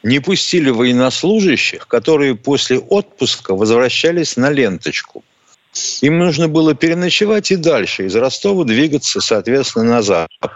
[0.02, 5.24] не пустили военнослужащих, которые после отпуска возвращались на ленточку.
[6.00, 10.52] Им нужно было переночевать и дальше из Ростова двигаться, соответственно, на запад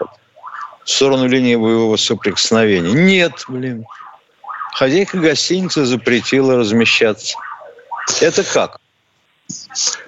[0.83, 2.91] в сторону линии боевого соприкосновения.
[2.91, 3.85] Нет, блин.
[4.73, 7.37] Хозяйка гостиницы запретила размещаться.
[8.21, 8.79] Это как?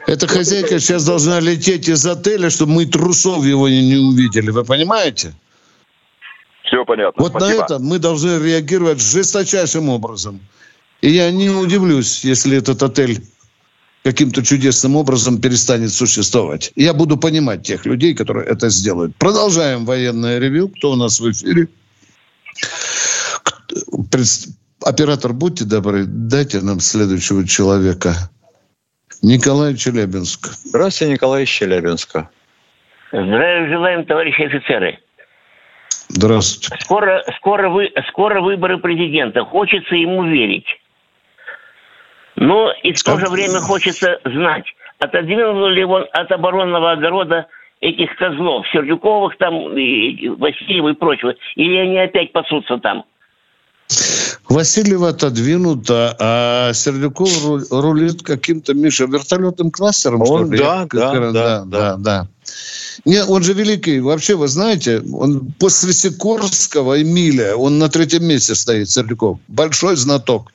[0.07, 4.49] Эта хозяйка сейчас должна лететь из отеля, чтобы мы трусов его не, увидели.
[4.49, 5.33] Вы понимаете?
[6.63, 7.21] Все понятно.
[7.21, 7.59] Вот Спасибо.
[7.59, 10.39] на это мы должны реагировать жесточайшим образом.
[11.01, 13.21] И я не удивлюсь, если этот отель
[14.05, 16.71] каким-то чудесным образом перестанет существовать.
[16.75, 19.15] Я буду понимать тех людей, которые это сделают.
[19.15, 20.69] Продолжаем военное ревю.
[20.69, 21.67] Кто у нас в эфире?
[24.83, 28.13] Оператор, будьте добры, дайте нам следующего человека.
[29.23, 30.49] Николай Челябинск.
[30.65, 32.29] Здравствуйте, Николай из Челябинска.
[33.07, 34.99] Здравия желаем, товарищи офицеры.
[36.09, 36.77] Здравствуйте.
[36.83, 39.43] Скоро, скоро, вы, скоро выборы президента.
[39.45, 40.67] Хочется ему верить.
[42.35, 44.65] Но и в то же время хочется знать,
[44.99, 47.47] отодвинул ли он от оборонного огорода
[47.79, 53.05] этих козлов, Сердюковых там, и Васильева и прочего, или они опять пасутся там?
[54.49, 57.31] Васильева отодвинута, а Сердюков
[57.71, 60.58] рулит каким-то, Миша, вертолетным кластером, он, что ли?
[60.60, 62.27] Да, да, да, да, да, да.
[63.05, 63.99] Не, он же великий.
[63.99, 69.39] Вообще, вы знаете, он после Сикорского Эмиля, он на третьем месте стоит, Сердюков.
[69.47, 70.51] Большой знаток.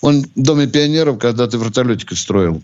[0.00, 2.62] Он в Доме пионеров когда-то вертолетики строил.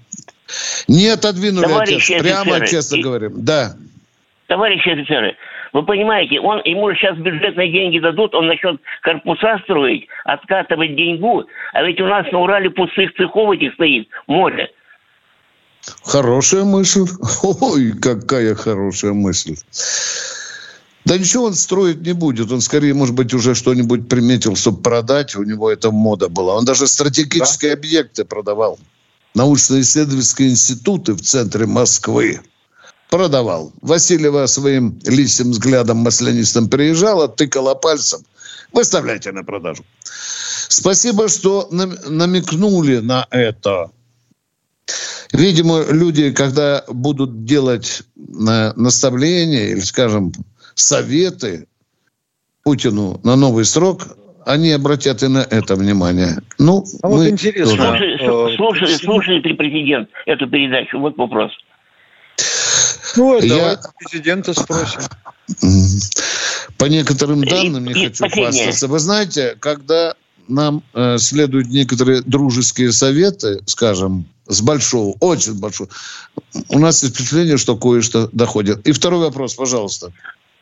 [0.87, 2.22] Не отодвинули Товарищи отец.
[2.22, 3.03] Прямо, честно и...
[3.03, 3.44] говорим.
[3.44, 3.77] Да.
[4.46, 5.37] товарищи офицеры,
[5.72, 11.82] вы понимаете, он, ему сейчас бюджетные деньги дадут, он начнет корпуса строить, откатывать деньгу, а
[11.82, 14.70] ведь у нас на Урале пустых цехов этих стоит море.
[16.04, 17.06] Хорошая мысль.
[17.42, 19.56] Ой, какая хорошая мысль.
[21.04, 22.52] Да ничего он строить не будет.
[22.52, 25.35] Он скорее, может быть, уже что-нибудь приметил, чтобы продать.
[25.35, 26.54] У него это мода была.
[26.54, 27.78] Он даже стратегические да?
[27.78, 28.78] объекты продавал.
[29.35, 32.40] Научно-исследовательские институты в центре Москвы
[33.12, 33.72] продавал.
[33.83, 38.20] Васильева своим лисим взглядом маслянистым приезжала, тыкала пальцем.
[38.72, 39.85] Выставляйте на продажу.
[40.68, 43.90] Спасибо, что намекнули на это.
[45.31, 50.33] Видимо, люди, когда будут делать наставления или, скажем,
[50.75, 51.66] советы
[52.64, 56.38] Путину на новый срок, они обратят и на это внимание.
[56.59, 57.77] Ну, а мы вот интересно.
[57.77, 60.98] Слушай, э, слушай, слушает ли президент эту передачу?
[60.98, 61.53] Вот вопрос.
[63.16, 63.48] Ну, Я...
[63.48, 65.01] давайте президента спросим.
[66.79, 68.88] По некоторым данным, не хочу хвастаться.
[68.88, 70.14] Вы знаете, когда
[70.48, 75.90] нам э, следуют некоторые дружеские советы, скажем, с большого, очень большого,
[76.68, 78.87] у нас есть впечатление, что кое-что доходит.
[78.87, 80.12] И второй вопрос, пожалуйста.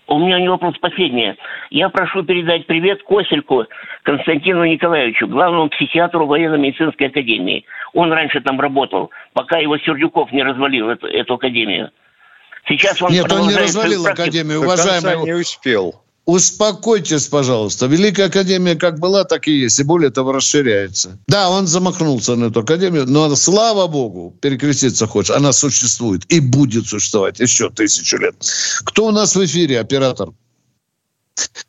[0.07, 1.37] У меня не вопрос последний.
[1.71, 3.67] Я прошу передать привет Косельку
[4.03, 7.65] Константину Николаевичу, главному психиатру военно-медицинской академии.
[7.95, 11.91] Он раньше там работал, пока его Сердюков не развалил эту, эту академию.
[12.71, 15.25] Сейчас он Нет, он не развалил академию, уважаемый.
[15.25, 16.03] не успел.
[16.25, 17.87] Успокойтесь, пожалуйста.
[17.87, 19.81] Великая Академия как была, так и есть.
[19.81, 21.19] И более того, расширяется.
[21.27, 25.35] Да, он замахнулся на эту Академию, но, слава богу, перекреститься хочешь.
[25.35, 28.37] Она существует и будет существовать еще тысячу лет.
[28.85, 30.29] Кто у нас в эфире, оператор?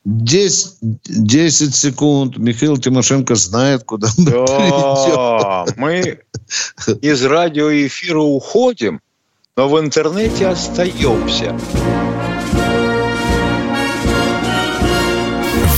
[0.05, 2.37] 10, 10 секунд.
[2.37, 5.81] Михаил Тимошенко знает, куда мы да, придем.
[5.81, 6.19] Мы
[7.01, 9.01] из радиоэфира уходим,
[9.57, 11.51] но в интернете остаемся.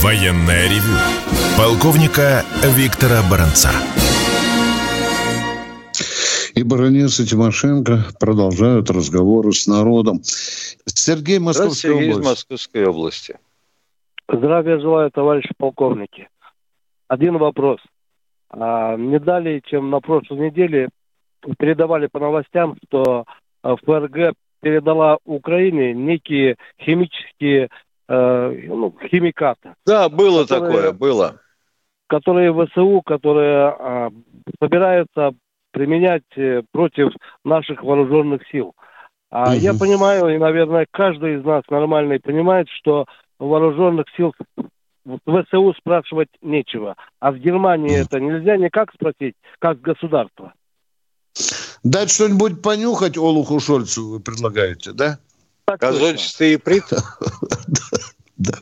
[0.02, 0.96] Военная ревю.
[1.58, 2.44] Полковника
[2.76, 3.70] Виктора Баранца.
[6.54, 10.20] И баронец и Тимошенко продолжают разговоры с народом.
[10.22, 12.20] Сергей Московской Сергей области.
[12.20, 13.38] из Московской области.
[14.28, 16.28] Здравия желаю, товарищи полковники.
[17.08, 17.80] Один вопрос.
[18.50, 20.90] А, не далее, чем на прошлой неделе
[21.58, 23.24] передавали по новостям, что
[23.64, 27.68] ФРГ передала Украине некие химические
[28.08, 29.74] э, ну, химикаты.
[29.86, 31.40] Да, было которые, такое, было.
[32.06, 34.10] Которые ВСУ, которые э,
[34.60, 35.32] собираются
[35.72, 37.12] применять э, против
[37.44, 38.74] наших вооруженных сил.
[39.30, 39.54] А угу.
[39.54, 43.06] я понимаю, и, наверное, каждый из нас нормальный понимает, что
[43.38, 44.32] вооруженных сил
[45.04, 46.96] в ВСУ спрашивать нечего.
[47.20, 50.54] А в Германии это нельзя никак спросить, как государство.
[51.84, 55.18] Дать что-нибудь понюхать Олуху Шольцу вы предлагаете, да?
[55.66, 56.84] Газончатый иприт?
[58.36, 58.58] Да.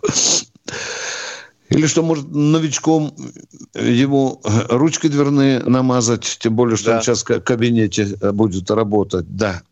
[1.71, 3.17] Или что, может, новичком
[3.73, 6.97] ему ручки дверные намазать, тем более, что да.
[6.97, 9.35] он сейчас в кабинете будет работать.
[9.35, 9.63] Да.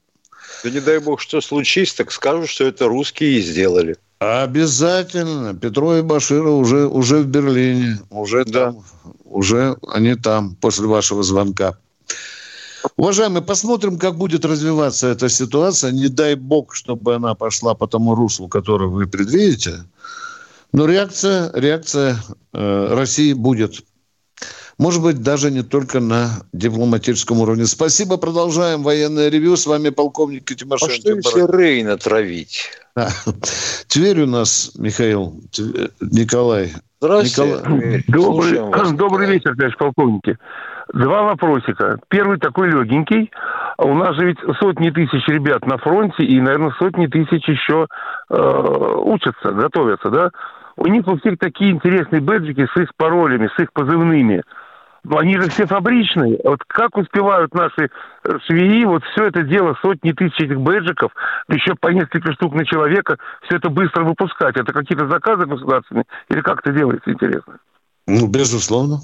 [0.65, 3.99] Да не дай бог, что случись, так скажут, что это русские и сделали.
[4.21, 5.55] Обязательно.
[5.55, 8.01] Петро и Башира уже, уже в Берлине.
[8.09, 8.73] Уже да.
[8.73, 8.85] там.
[9.25, 11.77] Уже они там после вашего звонка.
[12.97, 15.93] Уважаемые, посмотрим, как будет развиваться эта ситуация.
[15.93, 19.85] Не дай бог, чтобы она пошла по тому руслу, которое вы предвидите.
[20.73, 22.17] Но реакция, реакция
[22.53, 23.83] э, России будет.
[24.79, 27.67] Может быть, даже не только на дипломатическом уровне.
[27.67, 28.17] Спасибо.
[28.17, 29.57] Продолжаем военное ревю.
[29.57, 30.95] С вами полковник Тимошенко.
[30.95, 32.71] А что если Рейн отравить?
[32.97, 33.11] Да.
[33.89, 35.39] Тверь у нас, Михаил,
[36.01, 36.73] Николай.
[36.99, 37.53] Здравствуйте.
[37.53, 38.05] Николай.
[38.09, 40.39] Добрый, добрый вечер, товарищ полковники.
[40.93, 41.99] Два вопросика.
[42.09, 43.31] Первый такой легенький.
[43.79, 47.87] У нас же ведь сотни тысяч ребят на фронте и, наверное, сотни тысяч еще
[48.29, 50.31] э, учатся, готовятся, да?
[50.77, 54.43] У них у всех такие интересные бэджики с их паролями, с их позывными.
[55.05, 56.41] Но они же все фабричные.
[56.45, 57.91] Вот как успевают наши
[58.47, 61.13] швеи вот все это дело, сотни тысяч этих бэджиков,
[61.49, 64.57] еще по несколько штук на человека, все это быстро выпускать?
[64.57, 66.05] Это какие-то заказы государственные?
[66.29, 67.59] Или как это делается, интересно?
[68.07, 68.97] Ну, безусловно.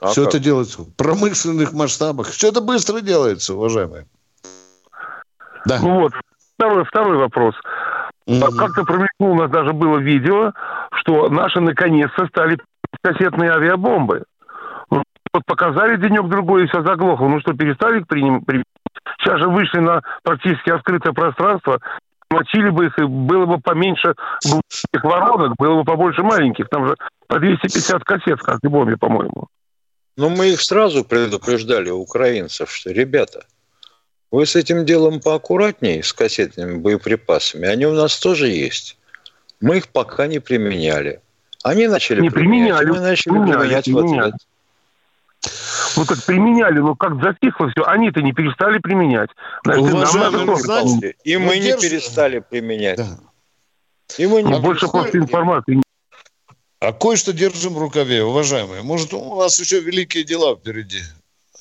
[0.00, 0.34] А Все как?
[0.34, 2.28] это делается в промышленных масштабах.
[2.28, 4.06] Все это быстро делается, уважаемые.
[5.66, 5.78] Да.
[5.80, 6.12] Ну вот,
[6.54, 7.54] второй, второй вопрос.
[8.26, 8.56] Mm-hmm.
[8.56, 10.52] Как-то промелькнуло, у нас даже было видео,
[10.94, 12.58] что наши наконец-то стали
[13.02, 14.24] кассетные авиабомбы.
[14.90, 17.28] Ну, вот показали денек-другой, и все заглохло.
[17.28, 18.44] Ну что, перестали приним...
[19.18, 21.80] Сейчас же вышли на практически открытое пространство,
[22.30, 24.14] мочили бы их, и было бы поменьше
[24.44, 26.68] этих воронок, было бы побольше маленьких.
[26.68, 29.48] Там же по 250 кассет в каждой бомбе, по-моему.
[30.20, 33.46] Но мы их сразу предупреждали, украинцев, что, ребята,
[34.30, 37.66] Вы с этим делом поаккуратнее, с кассетными боеприпасами.
[37.66, 38.98] Они у нас тоже есть.
[39.62, 41.20] Мы их пока не применяли.
[41.64, 42.90] Они начали не применяли.
[42.90, 44.20] Мы начали применяли, применять применяли.
[44.20, 44.34] в ответ.
[45.96, 49.30] Ну так применяли, но как затихло все, они-то не перестали применять.
[49.64, 52.98] Значит, Уважаемые, нам знаете, и мы не перестали применять.
[52.98, 53.18] Да.
[54.18, 55.82] И мы не больше просто информации.
[56.80, 58.82] А кое-что держим в рукаве, уважаемые.
[58.82, 61.02] Может, у нас еще великие дела впереди.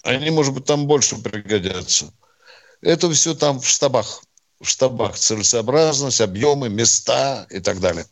[0.04, 2.14] Они, может быть, там больше пригодятся.
[2.82, 4.24] Это все там в штабах.
[4.62, 8.06] В штабах целесообразность, объемы, места и так далее.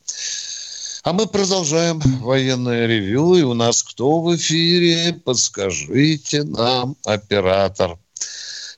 [1.03, 3.35] А мы продолжаем военное ревю.
[3.35, 5.13] И у нас кто в эфире?
[5.13, 7.97] Подскажите нам, оператор.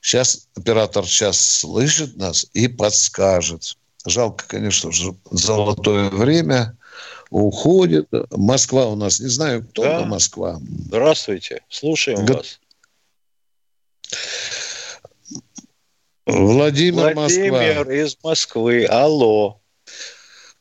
[0.02, 3.76] Сейчас оператор сейчас слышит нас и подскажет.
[4.06, 4.92] Жалко, конечно,
[5.32, 6.78] золотое время
[7.30, 8.08] уходит.
[8.32, 10.06] Москва у нас, не знаю, кто да.
[10.06, 10.60] Москва.
[10.86, 12.34] Здравствуйте, слушаем Г...
[12.34, 12.60] вас.
[16.26, 17.94] Владимир, Владимир Москва.
[17.94, 18.86] из Москвы.
[18.86, 19.60] Алло.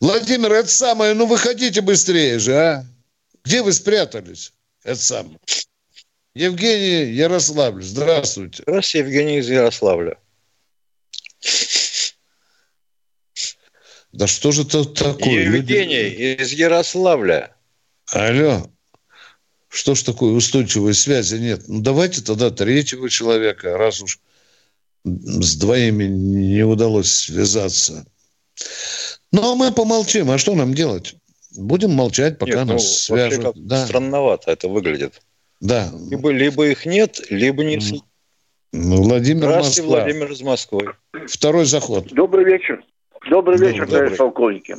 [0.01, 2.87] Владимир, это самое, ну выходите быстрее же, а?
[3.45, 4.53] Где вы спрятались?
[4.85, 5.39] Это самое.
[6.35, 8.62] Евгений Ярославль, здравствуйте.
[8.66, 10.16] Здравствуйте, Евгений из Ярославля.
[14.12, 15.44] Да что же это такое?
[15.44, 16.42] Евгений Люди...
[16.42, 17.54] из Ярославля.
[18.11, 18.70] Алло.
[19.68, 21.64] Что ж такое устойчивой связи нет?
[21.68, 24.18] Ну давайте тогда третьего человека, раз уж
[25.04, 28.06] с двоими не удалось связаться.
[29.30, 30.30] Ну, а мы помолчим.
[30.30, 31.14] А что нам делать?
[31.56, 33.66] Будем молчать, пока нет, нас ну, свяжут.
[33.66, 33.84] Да.
[33.84, 35.20] Странновато это выглядит.
[35.61, 35.90] Да.
[36.11, 37.78] Либо, либо их нет, либо не...
[38.72, 40.02] Ну, Владимир Здравствуйте, Москва.
[40.02, 40.94] Владимир из Москвы.
[41.26, 42.09] Второй заход.
[42.12, 42.84] Добрый вечер.
[43.29, 43.99] Добрый вечер, Добрый.
[43.99, 44.76] товарищ полковники.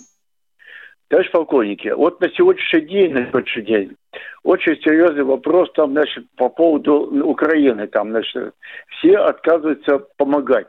[1.07, 3.95] Товарищ полковники, вот на сегодняшний день, на сегодняшний день,
[4.43, 7.87] очень серьезный вопрос там, значит, по поводу Украины.
[7.87, 8.53] Там, значит,
[8.97, 10.67] все отказываются помогать.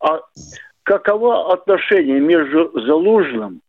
[0.00, 0.20] А
[0.84, 3.60] каково отношение между Залужным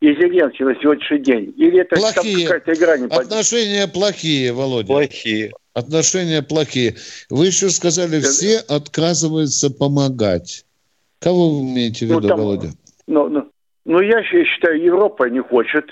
[0.00, 1.54] и Зеленским на сегодняшний день?
[1.56, 2.46] Или это плохие.
[2.46, 4.88] какая-то игра не Отношения плохие, Володя.
[4.88, 5.52] Плохие.
[5.72, 6.96] Отношения плохие.
[7.30, 10.66] Вы еще сказали, все отказываются помогать.
[11.18, 12.68] Кого вы имеете в ну, виду, ну, там, Володя?
[13.06, 13.50] Ну, ну,
[13.84, 15.86] ну, я считаю, Европа не хочет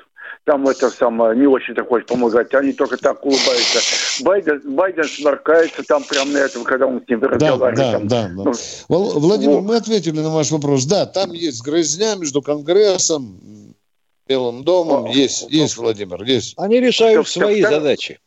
[0.45, 2.55] там это самое, не очень-то хочет помогать.
[2.55, 4.25] Они только так улыбаются.
[4.25, 7.77] Байден, Байден сморкается там прямо на этом, когда он с ним разговаривает.
[7.77, 8.53] Да, там, да, да.
[8.89, 9.65] Ну, Владимир, вот.
[9.65, 10.87] мы ответили на ваш вопрос.
[10.87, 13.39] Да, там есть грызня между Конгрессом,
[14.27, 15.07] Белым домом.
[15.07, 16.55] О, есть, о, есть, Владимир, есть.
[16.57, 17.75] Они решают Все, свои втор...
[17.75, 18.21] задачи.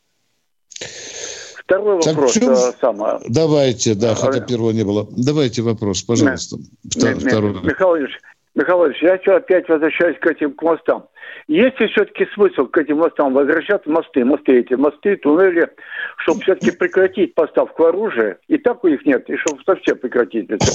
[1.66, 2.34] Второй так вопрос.
[2.34, 2.56] Чем...
[2.80, 3.20] Самое...
[3.30, 5.08] Давайте, да, хотя первого не было.
[5.12, 6.58] Давайте вопрос, пожалуйста.
[6.90, 7.16] Втор...
[7.20, 7.54] Второй.
[7.64, 8.20] Михаил Ильич,
[8.56, 11.08] Михаил Ильич, я опять возвращаюсь к этим к мостам.
[11.48, 13.90] Есть ли все-таки смысл к этим мостам возвращаться?
[13.90, 15.68] Мосты, мосты эти, мосты, туннели,
[16.18, 18.38] чтобы все-таки прекратить поставку оружия.
[18.48, 20.66] И так у них нет, и чтобы совсем прекратить это.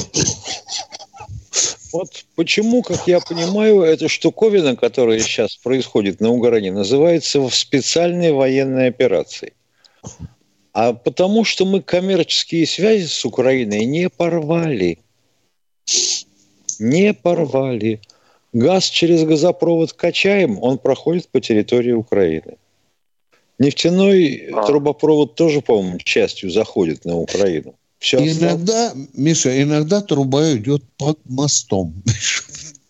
[1.92, 8.32] Вот почему, как я понимаю, эта штуковина, которая сейчас происходит на Угоране, называется в специальной
[8.32, 9.54] военной операции.
[10.72, 14.98] А потому что мы коммерческие связи с Украиной не порвали
[16.78, 18.00] не порвали.
[18.52, 22.56] Газ через газопровод качаем, он проходит по территории Украины.
[23.58, 24.64] Нефтяной а.
[24.64, 27.74] трубопровод тоже, по-моему, частью заходит на Украину.
[27.98, 29.08] Все иногда, осталось.
[29.14, 31.92] Миша, иногда труба идет под мостом.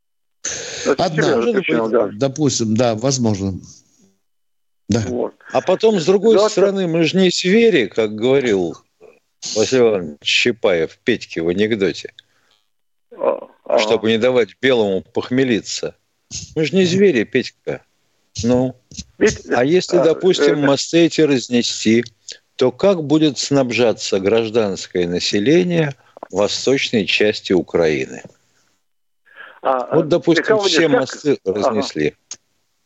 [0.97, 2.09] Одна, причина, да.
[2.13, 3.59] допустим, да, возможно.
[4.91, 5.03] Да.
[5.07, 5.33] Вот.
[5.53, 8.75] А потом, с другой да, стороны, мы же не звери, как говорил
[9.55, 12.13] Василий Иванович Чапаев, Петьке в анекдоте.
[13.17, 15.95] А, а, чтобы не давать белому похмелиться.
[16.55, 17.81] Мы же не звери, Петька.
[18.43, 18.75] Ну,
[19.17, 22.03] а если, а, допустим, мосты эти разнести,
[22.57, 25.95] то как будет снабжаться гражданское население
[26.31, 28.23] восточной части Украины?
[29.61, 32.07] А, вот, допустим, все мосты разнесли.
[32.07, 32.40] Ага.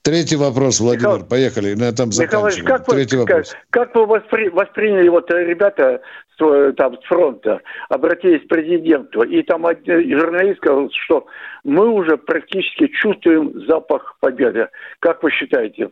[0.06, 2.66] Третий вопрос, Владимир, Михаил, поехали, на этом заканчиваем.
[2.68, 3.56] Как Третий вы, вопрос.
[3.72, 5.99] Как, как вы воспри, восприняли, вот э, ребята
[6.38, 11.26] с, там, с фронта обратились к президенту, и там журналист сказал, что
[11.64, 14.68] мы уже практически чувствуем запах победы.
[14.99, 15.89] Как вы считаете?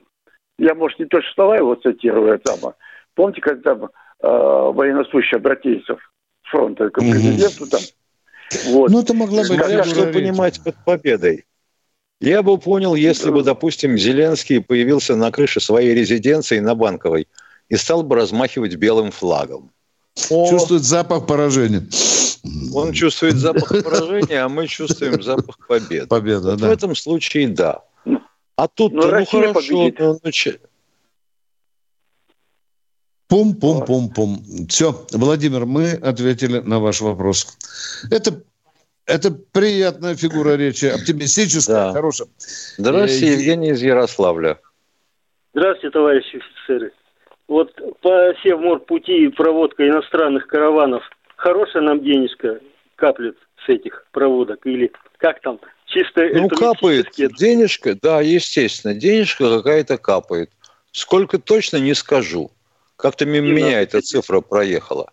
[0.59, 2.76] Я, может, не точно слова его цитирую, там, а
[3.16, 3.88] помните, когда там э,
[4.22, 7.82] военнослужащие обратились с фронта к президенту, там,
[8.74, 8.91] вот.
[8.91, 9.57] Ну, это могло быть...
[9.57, 11.45] Как, что понимать под победой?
[12.24, 17.28] Я бы понял, если бы, допустим, Зеленский появился на крыше своей резиденции на Банковой
[17.67, 19.71] и стал бы размахивать белым флагом.
[20.30, 21.86] О, чувствует запах поражения.
[22.74, 26.07] Он чувствует запах поражения, а мы чувствуем запах победы.
[26.07, 26.69] Победа, вот да.
[26.69, 27.84] В этом случае да.
[28.55, 30.32] А тут ну, ну хорошо, ну, ну,
[33.28, 34.67] Пум-пум-пум-пум.
[34.69, 37.57] Все, Владимир, мы ответили на ваш вопрос.
[38.11, 38.43] Это
[39.06, 41.93] это приятная фигура речи, оптимистическая, да.
[41.93, 42.28] хорошая.
[42.78, 44.60] Здравствуйте, э, Евгений из Ярославля.
[45.54, 46.91] Здравствуйте, товарищи офицеры.
[47.47, 51.04] Вот по Севморпути проводка иностранных караванов
[51.36, 52.60] хорошая нам денежка
[52.95, 53.36] каплет
[53.66, 54.66] с этих проводок?
[54.66, 55.60] Или как там?
[55.86, 60.49] Чисто ну, капает денежка, да, естественно, денежка какая-то капает.
[60.91, 62.51] Сколько точно не скажу.
[62.95, 65.12] Как-то мимо меня эта цифра проехала.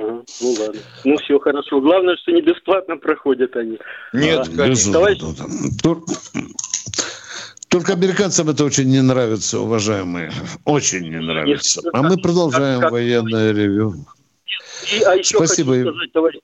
[0.00, 0.80] Ага, ну ладно.
[1.04, 1.80] Ну все хорошо.
[1.80, 3.78] Главное, что не бесплатно проходят они.
[4.12, 4.92] Нет, а, конечно.
[4.92, 5.20] Товарищ...
[7.68, 10.32] Только американцам это очень не нравится, уважаемые.
[10.64, 11.82] Очень не нравится.
[11.92, 13.94] А мы продолжаем как, военное ревю.
[14.92, 15.74] И, а еще Спасибо.
[15.74, 16.40] хочу сказать, товарищ,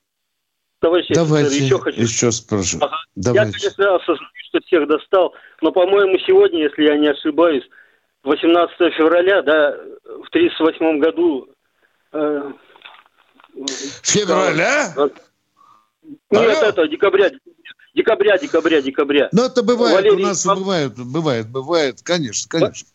[0.81, 2.01] товарищ Давайте офицер, еще хочу.
[2.01, 2.79] Еще спрошу.
[2.81, 2.97] Ага.
[3.17, 3.59] Давайте.
[3.59, 7.65] Я, конечно, осознаю, что всех достал, но, по-моему, сегодня, если я не ошибаюсь,
[8.23, 9.73] 18 февраля, да,
[10.05, 11.49] в 1938 году
[12.13, 12.53] э,
[14.03, 14.95] Февраля?
[14.97, 15.13] Нет,
[16.31, 16.51] Алло?
[16.51, 17.31] это декабря,
[17.95, 19.29] декабря, декабря, декабря.
[19.33, 20.59] Ну, это бывает, Валерий у нас Пав...
[20.59, 22.89] бывает, бывает, бывает, конечно, конечно.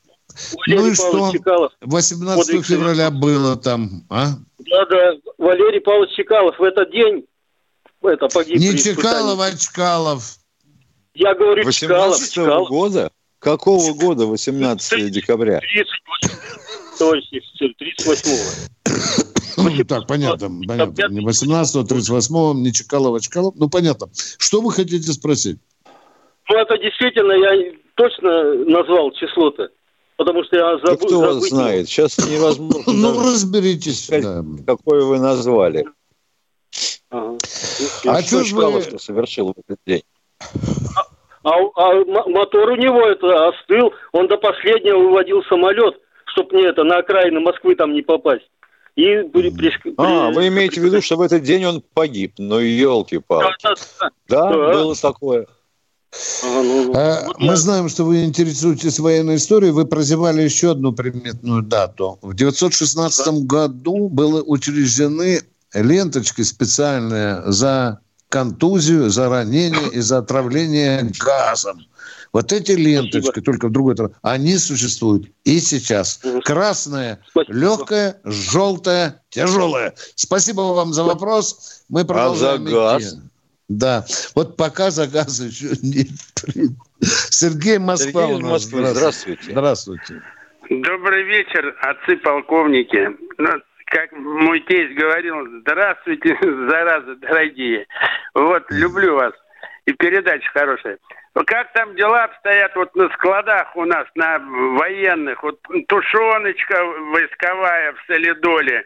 [0.53, 1.31] Валерий ну и Павлович что?
[1.31, 1.73] Чекалов.
[1.81, 4.29] 18 февраля было там, а?
[4.59, 7.25] Да, да, Валерий Павлович Чекалов в этот день
[8.01, 8.57] это погиб.
[8.57, 10.37] Не Чекалов, а Чкалов.
[11.13, 12.47] Я говорю 18 Чкалов.
[12.47, 12.69] Чкалов.
[12.69, 13.11] года?
[13.39, 15.59] Какого года 18 декабря?
[15.59, 16.37] 38,
[16.97, 19.30] товарищ офицер, 38
[19.63, 21.07] ну, так, понятно, понятно.
[21.09, 23.53] Не 18 38 не Чекалова, Чкалов.
[23.55, 24.09] Ну, понятно.
[24.37, 25.59] Что вы хотите спросить?
[26.49, 29.69] Ну, это действительно, я точно назвал число-то.
[30.17, 31.07] Потому что я забыл.
[31.07, 31.87] Кто вас знает?
[31.89, 32.83] Сейчас невозможно.
[32.93, 34.09] Ну, разберитесь.
[34.67, 35.85] Какой вы назвали.
[37.09, 38.99] А что же вы...
[38.99, 40.03] совершил в этот день?
[41.43, 41.93] А, а
[42.29, 43.93] мотор у него это остыл.
[44.11, 48.47] Он до последнего выводил самолет, чтобы мне это на окраины Москвы там не попасть.
[48.95, 52.33] И при, при, а, вы имеете в виду, что в этот день он погиб?
[52.37, 53.63] Ну, елки-палки.
[53.63, 53.75] Да,
[54.27, 54.49] да, да.
[54.49, 55.47] да, было такое.
[56.43, 59.71] Ну, а, мы знаем, что вы интересуетесь военной историей.
[59.71, 62.19] Вы прозевали еще одну приметную дату.
[62.21, 63.31] В 916 да.
[63.45, 65.41] году были учреждены
[65.73, 68.01] ленточки специальные за
[68.31, 71.85] контузию, за ранение и за отравление газом.
[72.33, 73.45] Вот эти ленточки, Спасибо.
[73.45, 76.21] только в другой стране, они существуют и сейчас.
[76.45, 77.53] Красная, Спасибо.
[77.53, 79.93] легкая, желтая, тяжелая.
[80.15, 81.83] Спасибо вам за вопрос.
[81.89, 82.63] Мы продолжаем.
[82.63, 83.03] А за газ?
[83.03, 83.21] Идти.
[83.67, 84.05] Да.
[84.33, 86.07] Вот пока за газ еще не
[87.29, 88.51] Сергей Москва Сергей у нас.
[88.51, 88.85] Москвы.
[88.85, 89.51] Здравствуйте.
[89.51, 90.21] Здравствуйте.
[90.69, 93.09] Добрый вечер, отцы-полковники.
[93.37, 93.49] Ну,
[93.91, 97.85] как мой тесть говорил, здравствуйте, зараза, дорогие.
[98.33, 99.33] Вот, люблю вас.
[99.85, 100.97] И передача хорошая.
[101.45, 105.43] Как там дела обстоят вот на складах у нас, на военных?
[105.43, 108.85] Вот тушеночка войсковая в солидоле.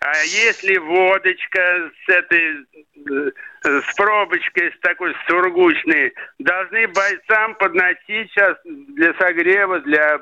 [0.00, 2.66] А если водочка с этой
[3.62, 10.20] с пробочкой, с такой сургучной, должны бойцам подносить сейчас для согрева, для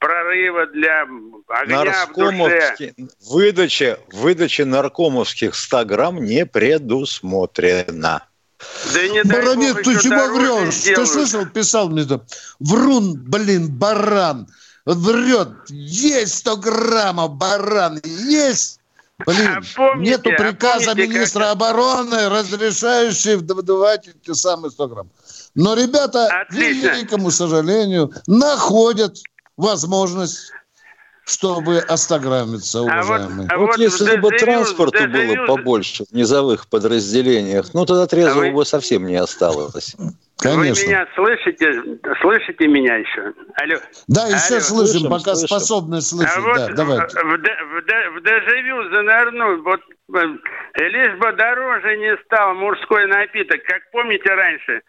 [0.00, 1.06] прорыва, для
[1.48, 2.94] огня в душе.
[3.30, 8.26] Выдача, выдача наркомовских 100 грамм не предусмотрена.
[8.92, 10.82] Да не Баронет, ты чего врешь?
[10.82, 12.22] Ты слышал, писал мне там,
[12.58, 14.48] врун, блин, баран,
[14.84, 18.80] врет, есть 100 граммов, баран, есть.
[19.26, 21.52] Блин, а помните, нету приказа а помните, министра как...
[21.52, 25.10] обороны, разрешающего выдавать эти самые 100 грамм.
[25.54, 26.90] Но ребята, Отлично.
[26.90, 29.18] к великому сожалению, находят
[29.60, 30.52] возможность
[31.30, 33.48] чтобы остаграмиться, уважаемые.
[33.50, 38.06] А вот, а вот, вот если бы транспорта было побольше в низовых подразделениях, ну тогда
[38.06, 38.54] трезвого а вы...
[38.54, 39.94] бы совсем не осталось.
[40.38, 40.86] Конечно.
[40.86, 41.98] Вы меня слышите?
[42.20, 43.32] Слышите меня еще?
[43.56, 43.76] Алло.
[44.08, 44.60] Да, еще Алло.
[44.60, 45.46] слышим, слышим, пока слышим.
[45.46, 46.36] способны слышать.
[46.36, 47.18] А вот да, давайте.
[47.18, 49.80] В, в, в дежавю занырнул, вот
[50.14, 53.62] э, лишь бы дороже не стал мужской напиток.
[53.64, 54.80] Как помните раньше,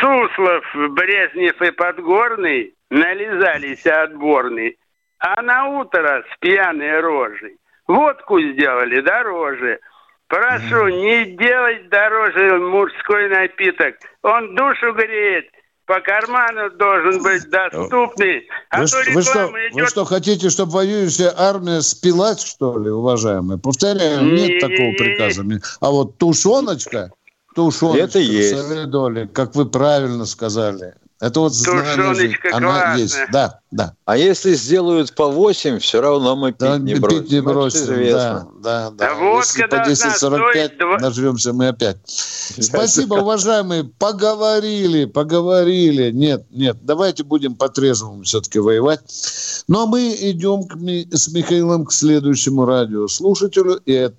[0.00, 4.78] Суслов, Брежнев и Подгорный нализались отборный
[5.24, 7.56] а на утро с пьяной рожей
[7.86, 9.80] водку сделали дороже.
[10.28, 13.94] Прошу, не делать дороже мужской напиток.
[14.22, 15.46] Он душу греет,
[15.86, 18.48] по карману должен быть доступный.
[18.70, 19.74] А вы, то вы, что, идет...
[19.74, 23.58] вы что, хотите, чтобы воюющая армия спилась, что ли, уважаемые?
[23.58, 25.44] Повторяю, нет не, такого приказа.
[25.80, 27.10] А вот тушеночка,
[27.54, 28.90] тушеночка, это есть.
[28.90, 33.16] доли, как вы правильно сказали, Это вот знание, она есть.
[33.32, 33.94] Да, да.
[34.04, 37.22] А если сделают по 8, все равно мы пить да, не бросим.
[37.22, 39.08] Пить не бросим, да, да, да.
[39.10, 40.98] А если по 10.45 2...
[40.98, 41.96] нажремся мы опять.
[42.06, 43.84] Спасибо, уважаемые.
[43.84, 46.10] Поговорили, поговорили.
[46.10, 49.00] Нет, нет, давайте будем по-трезвому все-таки воевать.
[49.66, 50.76] Ну, а мы идем к,
[51.16, 53.80] с Михаилом к следующему радиослушателю.
[53.86, 54.16] И это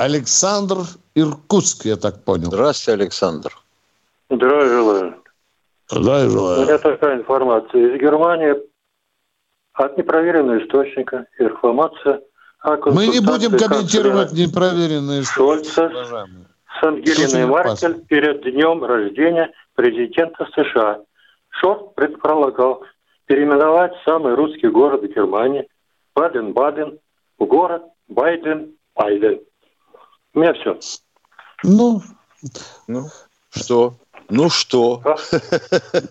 [0.00, 0.78] Александр
[1.14, 2.46] Иркутск, я так понял.
[2.46, 3.52] Здравствуйте, Александр.
[4.30, 5.14] Здравия желаю.
[5.90, 6.60] Здравия желаю.
[6.60, 7.94] У меня такая информация.
[7.94, 8.54] Из Германии
[9.74, 12.22] от непроверенного источника информация
[12.60, 15.74] о Мы не будем комментировать непроверенные источники.
[15.74, 15.90] Шольца
[16.80, 21.00] с Ангелиной Маркель перед днем рождения президента США.
[21.50, 22.84] Шорт предполагал
[23.26, 25.68] переименовать самый русский город Германии
[26.14, 26.98] Баден-Баден
[27.38, 29.40] в город Байден-Байден.
[30.34, 30.78] У меня все.
[31.64, 32.02] Ну,
[32.86, 33.08] ну
[33.50, 33.94] что?
[34.28, 35.02] Ну что?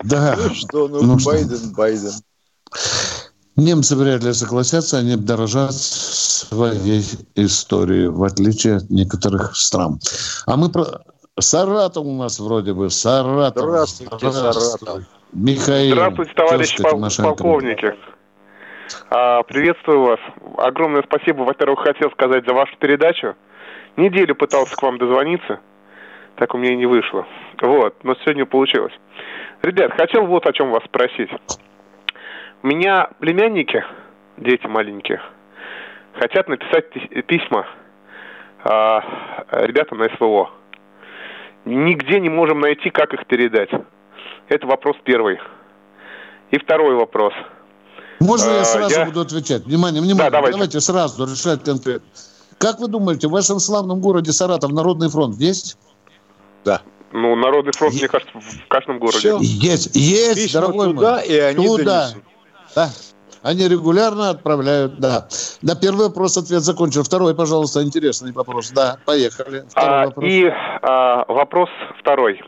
[0.04, 0.36] Да.
[0.38, 0.88] Ну что?
[0.88, 2.12] Ну, ну Байден, Байден.
[3.56, 7.04] Немцы вряд ли согласятся, они дорожат своей
[7.36, 10.00] историей, в отличие от некоторых стран.
[10.46, 10.86] А мы про...
[11.40, 12.90] Саратов у нас вроде бы.
[12.90, 13.64] Саратов.
[13.64, 15.04] Здравствуйте, Саратов.
[15.32, 15.94] Михаил.
[15.94, 17.96] Здравствуйте, товарищи пол- полковники.
[19.10, 20.20] А, приветствую вас.
[20.58, 21.44] Огромное спасибо.
[21.44, 23.36] Во-первых, хотел сказать за вашу передачу.
[23.98, 25.60] Неделю пытался к вам дозвониться.
[26.36, 27.28] Так у меня и не вышло.
[27.62, 28.94] Вот, но сегодня получилось.
[29.62, 31.30] Ребят, хотел вот о чем вас спросить.
[32.64, 33.84] У меня племянники,
[34.38, 35.22] дети маленькие,
[36.14, 36.90] хотят написать
[37.28, 37.68] письма
[38.64, 39.04] а,
[39.52, 40.50] ребятам на СВО.
[41.66, 43.70] Нигде не можем найти, как их передать.
[44.48, 45.40] Это вопрос первый.
[46.52, 47.34] И второй вопрос.
[48.20, 49.06] Можно я а, сразу я...
[49.06, 49.66] буду отвечать?
[49.66, 50.30] Внимание, внимание.
[50.30, 50.58] Да, давайте.
[50.58, 52.08] давайте сразу решать конкретно.
[52.60, 55.78] Как вы думаете, в вашем славном городе Саратов Народный фронт есть?
[56.66, 56.82] Да.
[57.14, 59.18] Ну, Народный фронт, мне кажется, в каждом городе.
[59.18, 59.38] Все.
[59.40, 61.26] Есть, есть, Письма дорогой туда, мой.
[61.26, 62.10] и они туда.
[62.10, 62.24] Донесут.
[62.76, 62.90] Да.
[63.42, 65.28] Они регулярно отправляют, да.
[65.62, 67.04] На первый вопрос ответ закончил.
[67.04, 68.72] Второй, пожалуйста, интересный вопрос.
[68.72, 69.64] Да, поехали.
[69.76, 70.26] а, вопрос.
[70.28, 70.46] И
[70.82, 72.42] а, вопрос второй.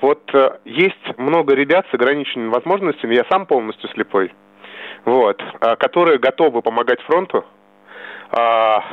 [0.00, 4.34] Вот а, есть много ребят с ограниченными возможностями, я сам полностью слепой,
[5.04, 7.44] вот, а, которые готовы помогать фронту,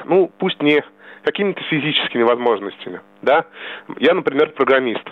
[0.05, 0.83] ну, пусть не
[1.23, 3.45] какими-то физическими возможностями, да.
[3.97, 5.07] Я, например, программист.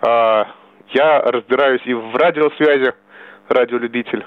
[0.00, 0.46] А,
[0.90, 2.92] я разбираюсь и в радиосвязи,
[3.48, 4.24] радиолюбитель,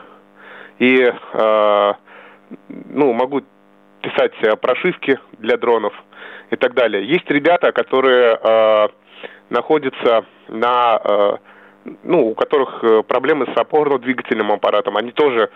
[0.79, 1.95] и, а,
[2.69, 3.41] ну, могу
[4.01, 5.93] писать прошивки для дронов
[6.51, 7.07] и так далее.
[7.07, 8.89] Есть ребята, которые а,
[9.49, 11.39] находятся на,
[12.03, 15.49] ну, у которых проблемы с опорно-двигательным аппаратом, они тоже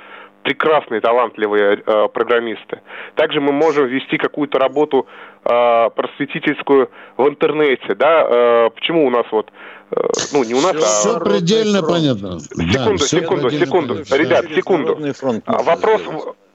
[0.44, 2.82] прекрасные, талантливые э, программисты.
[3.16, 5.08] Также мы можем вести какую-то работу
[5.46, 8.28] э, просветительскую в интернете, да?
[8.30, 9.52] Э, почему у нас вот,
[9.92, 9.96] э,
[10.34, 11.20] ну не у нас, все, а...
[11.20, 12.40] Все предельно понятно.
[12.40, 14.16] Секунду, да, секунду, секунду, понятно.
[14.16, 15.14] ребят, секунду.
[15.14, 16.02] Фронт, Вопрос,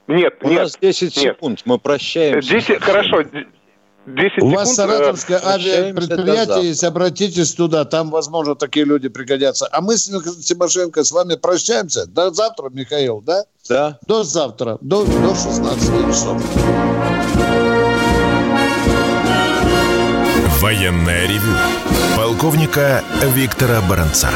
[0.07, 0.61] нет, у нет.
[0.61, 2.49] нас 10 секунд, мы прощаемся.
[2.49, 3.23] 10, хорошо,
[4.07, 9.67] 10 У вас саратовское авиапредприятие есть, обратитесь туда, там, возможно, такие люди пригодятся.
[9.69, 12.05] А мы с Тимошенко с вами прощаемся.
[12.05, 13.43] До завтра, Михаил, да?
[13.67, 13.99] Да.
[14.07, 16.41] До завтра, до, до 16 часов.
[20.61, 21.53] Военная ревю.
[22.15, 23.03] Полковника
[23.35, 24.29] Виктора Баранца.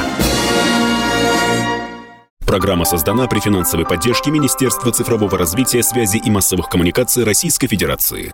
[2.46, 8.34] Программа создана при финансовой поддержке Министерства цифрового развития, связи и массовых коммуникаций Российской Федерации.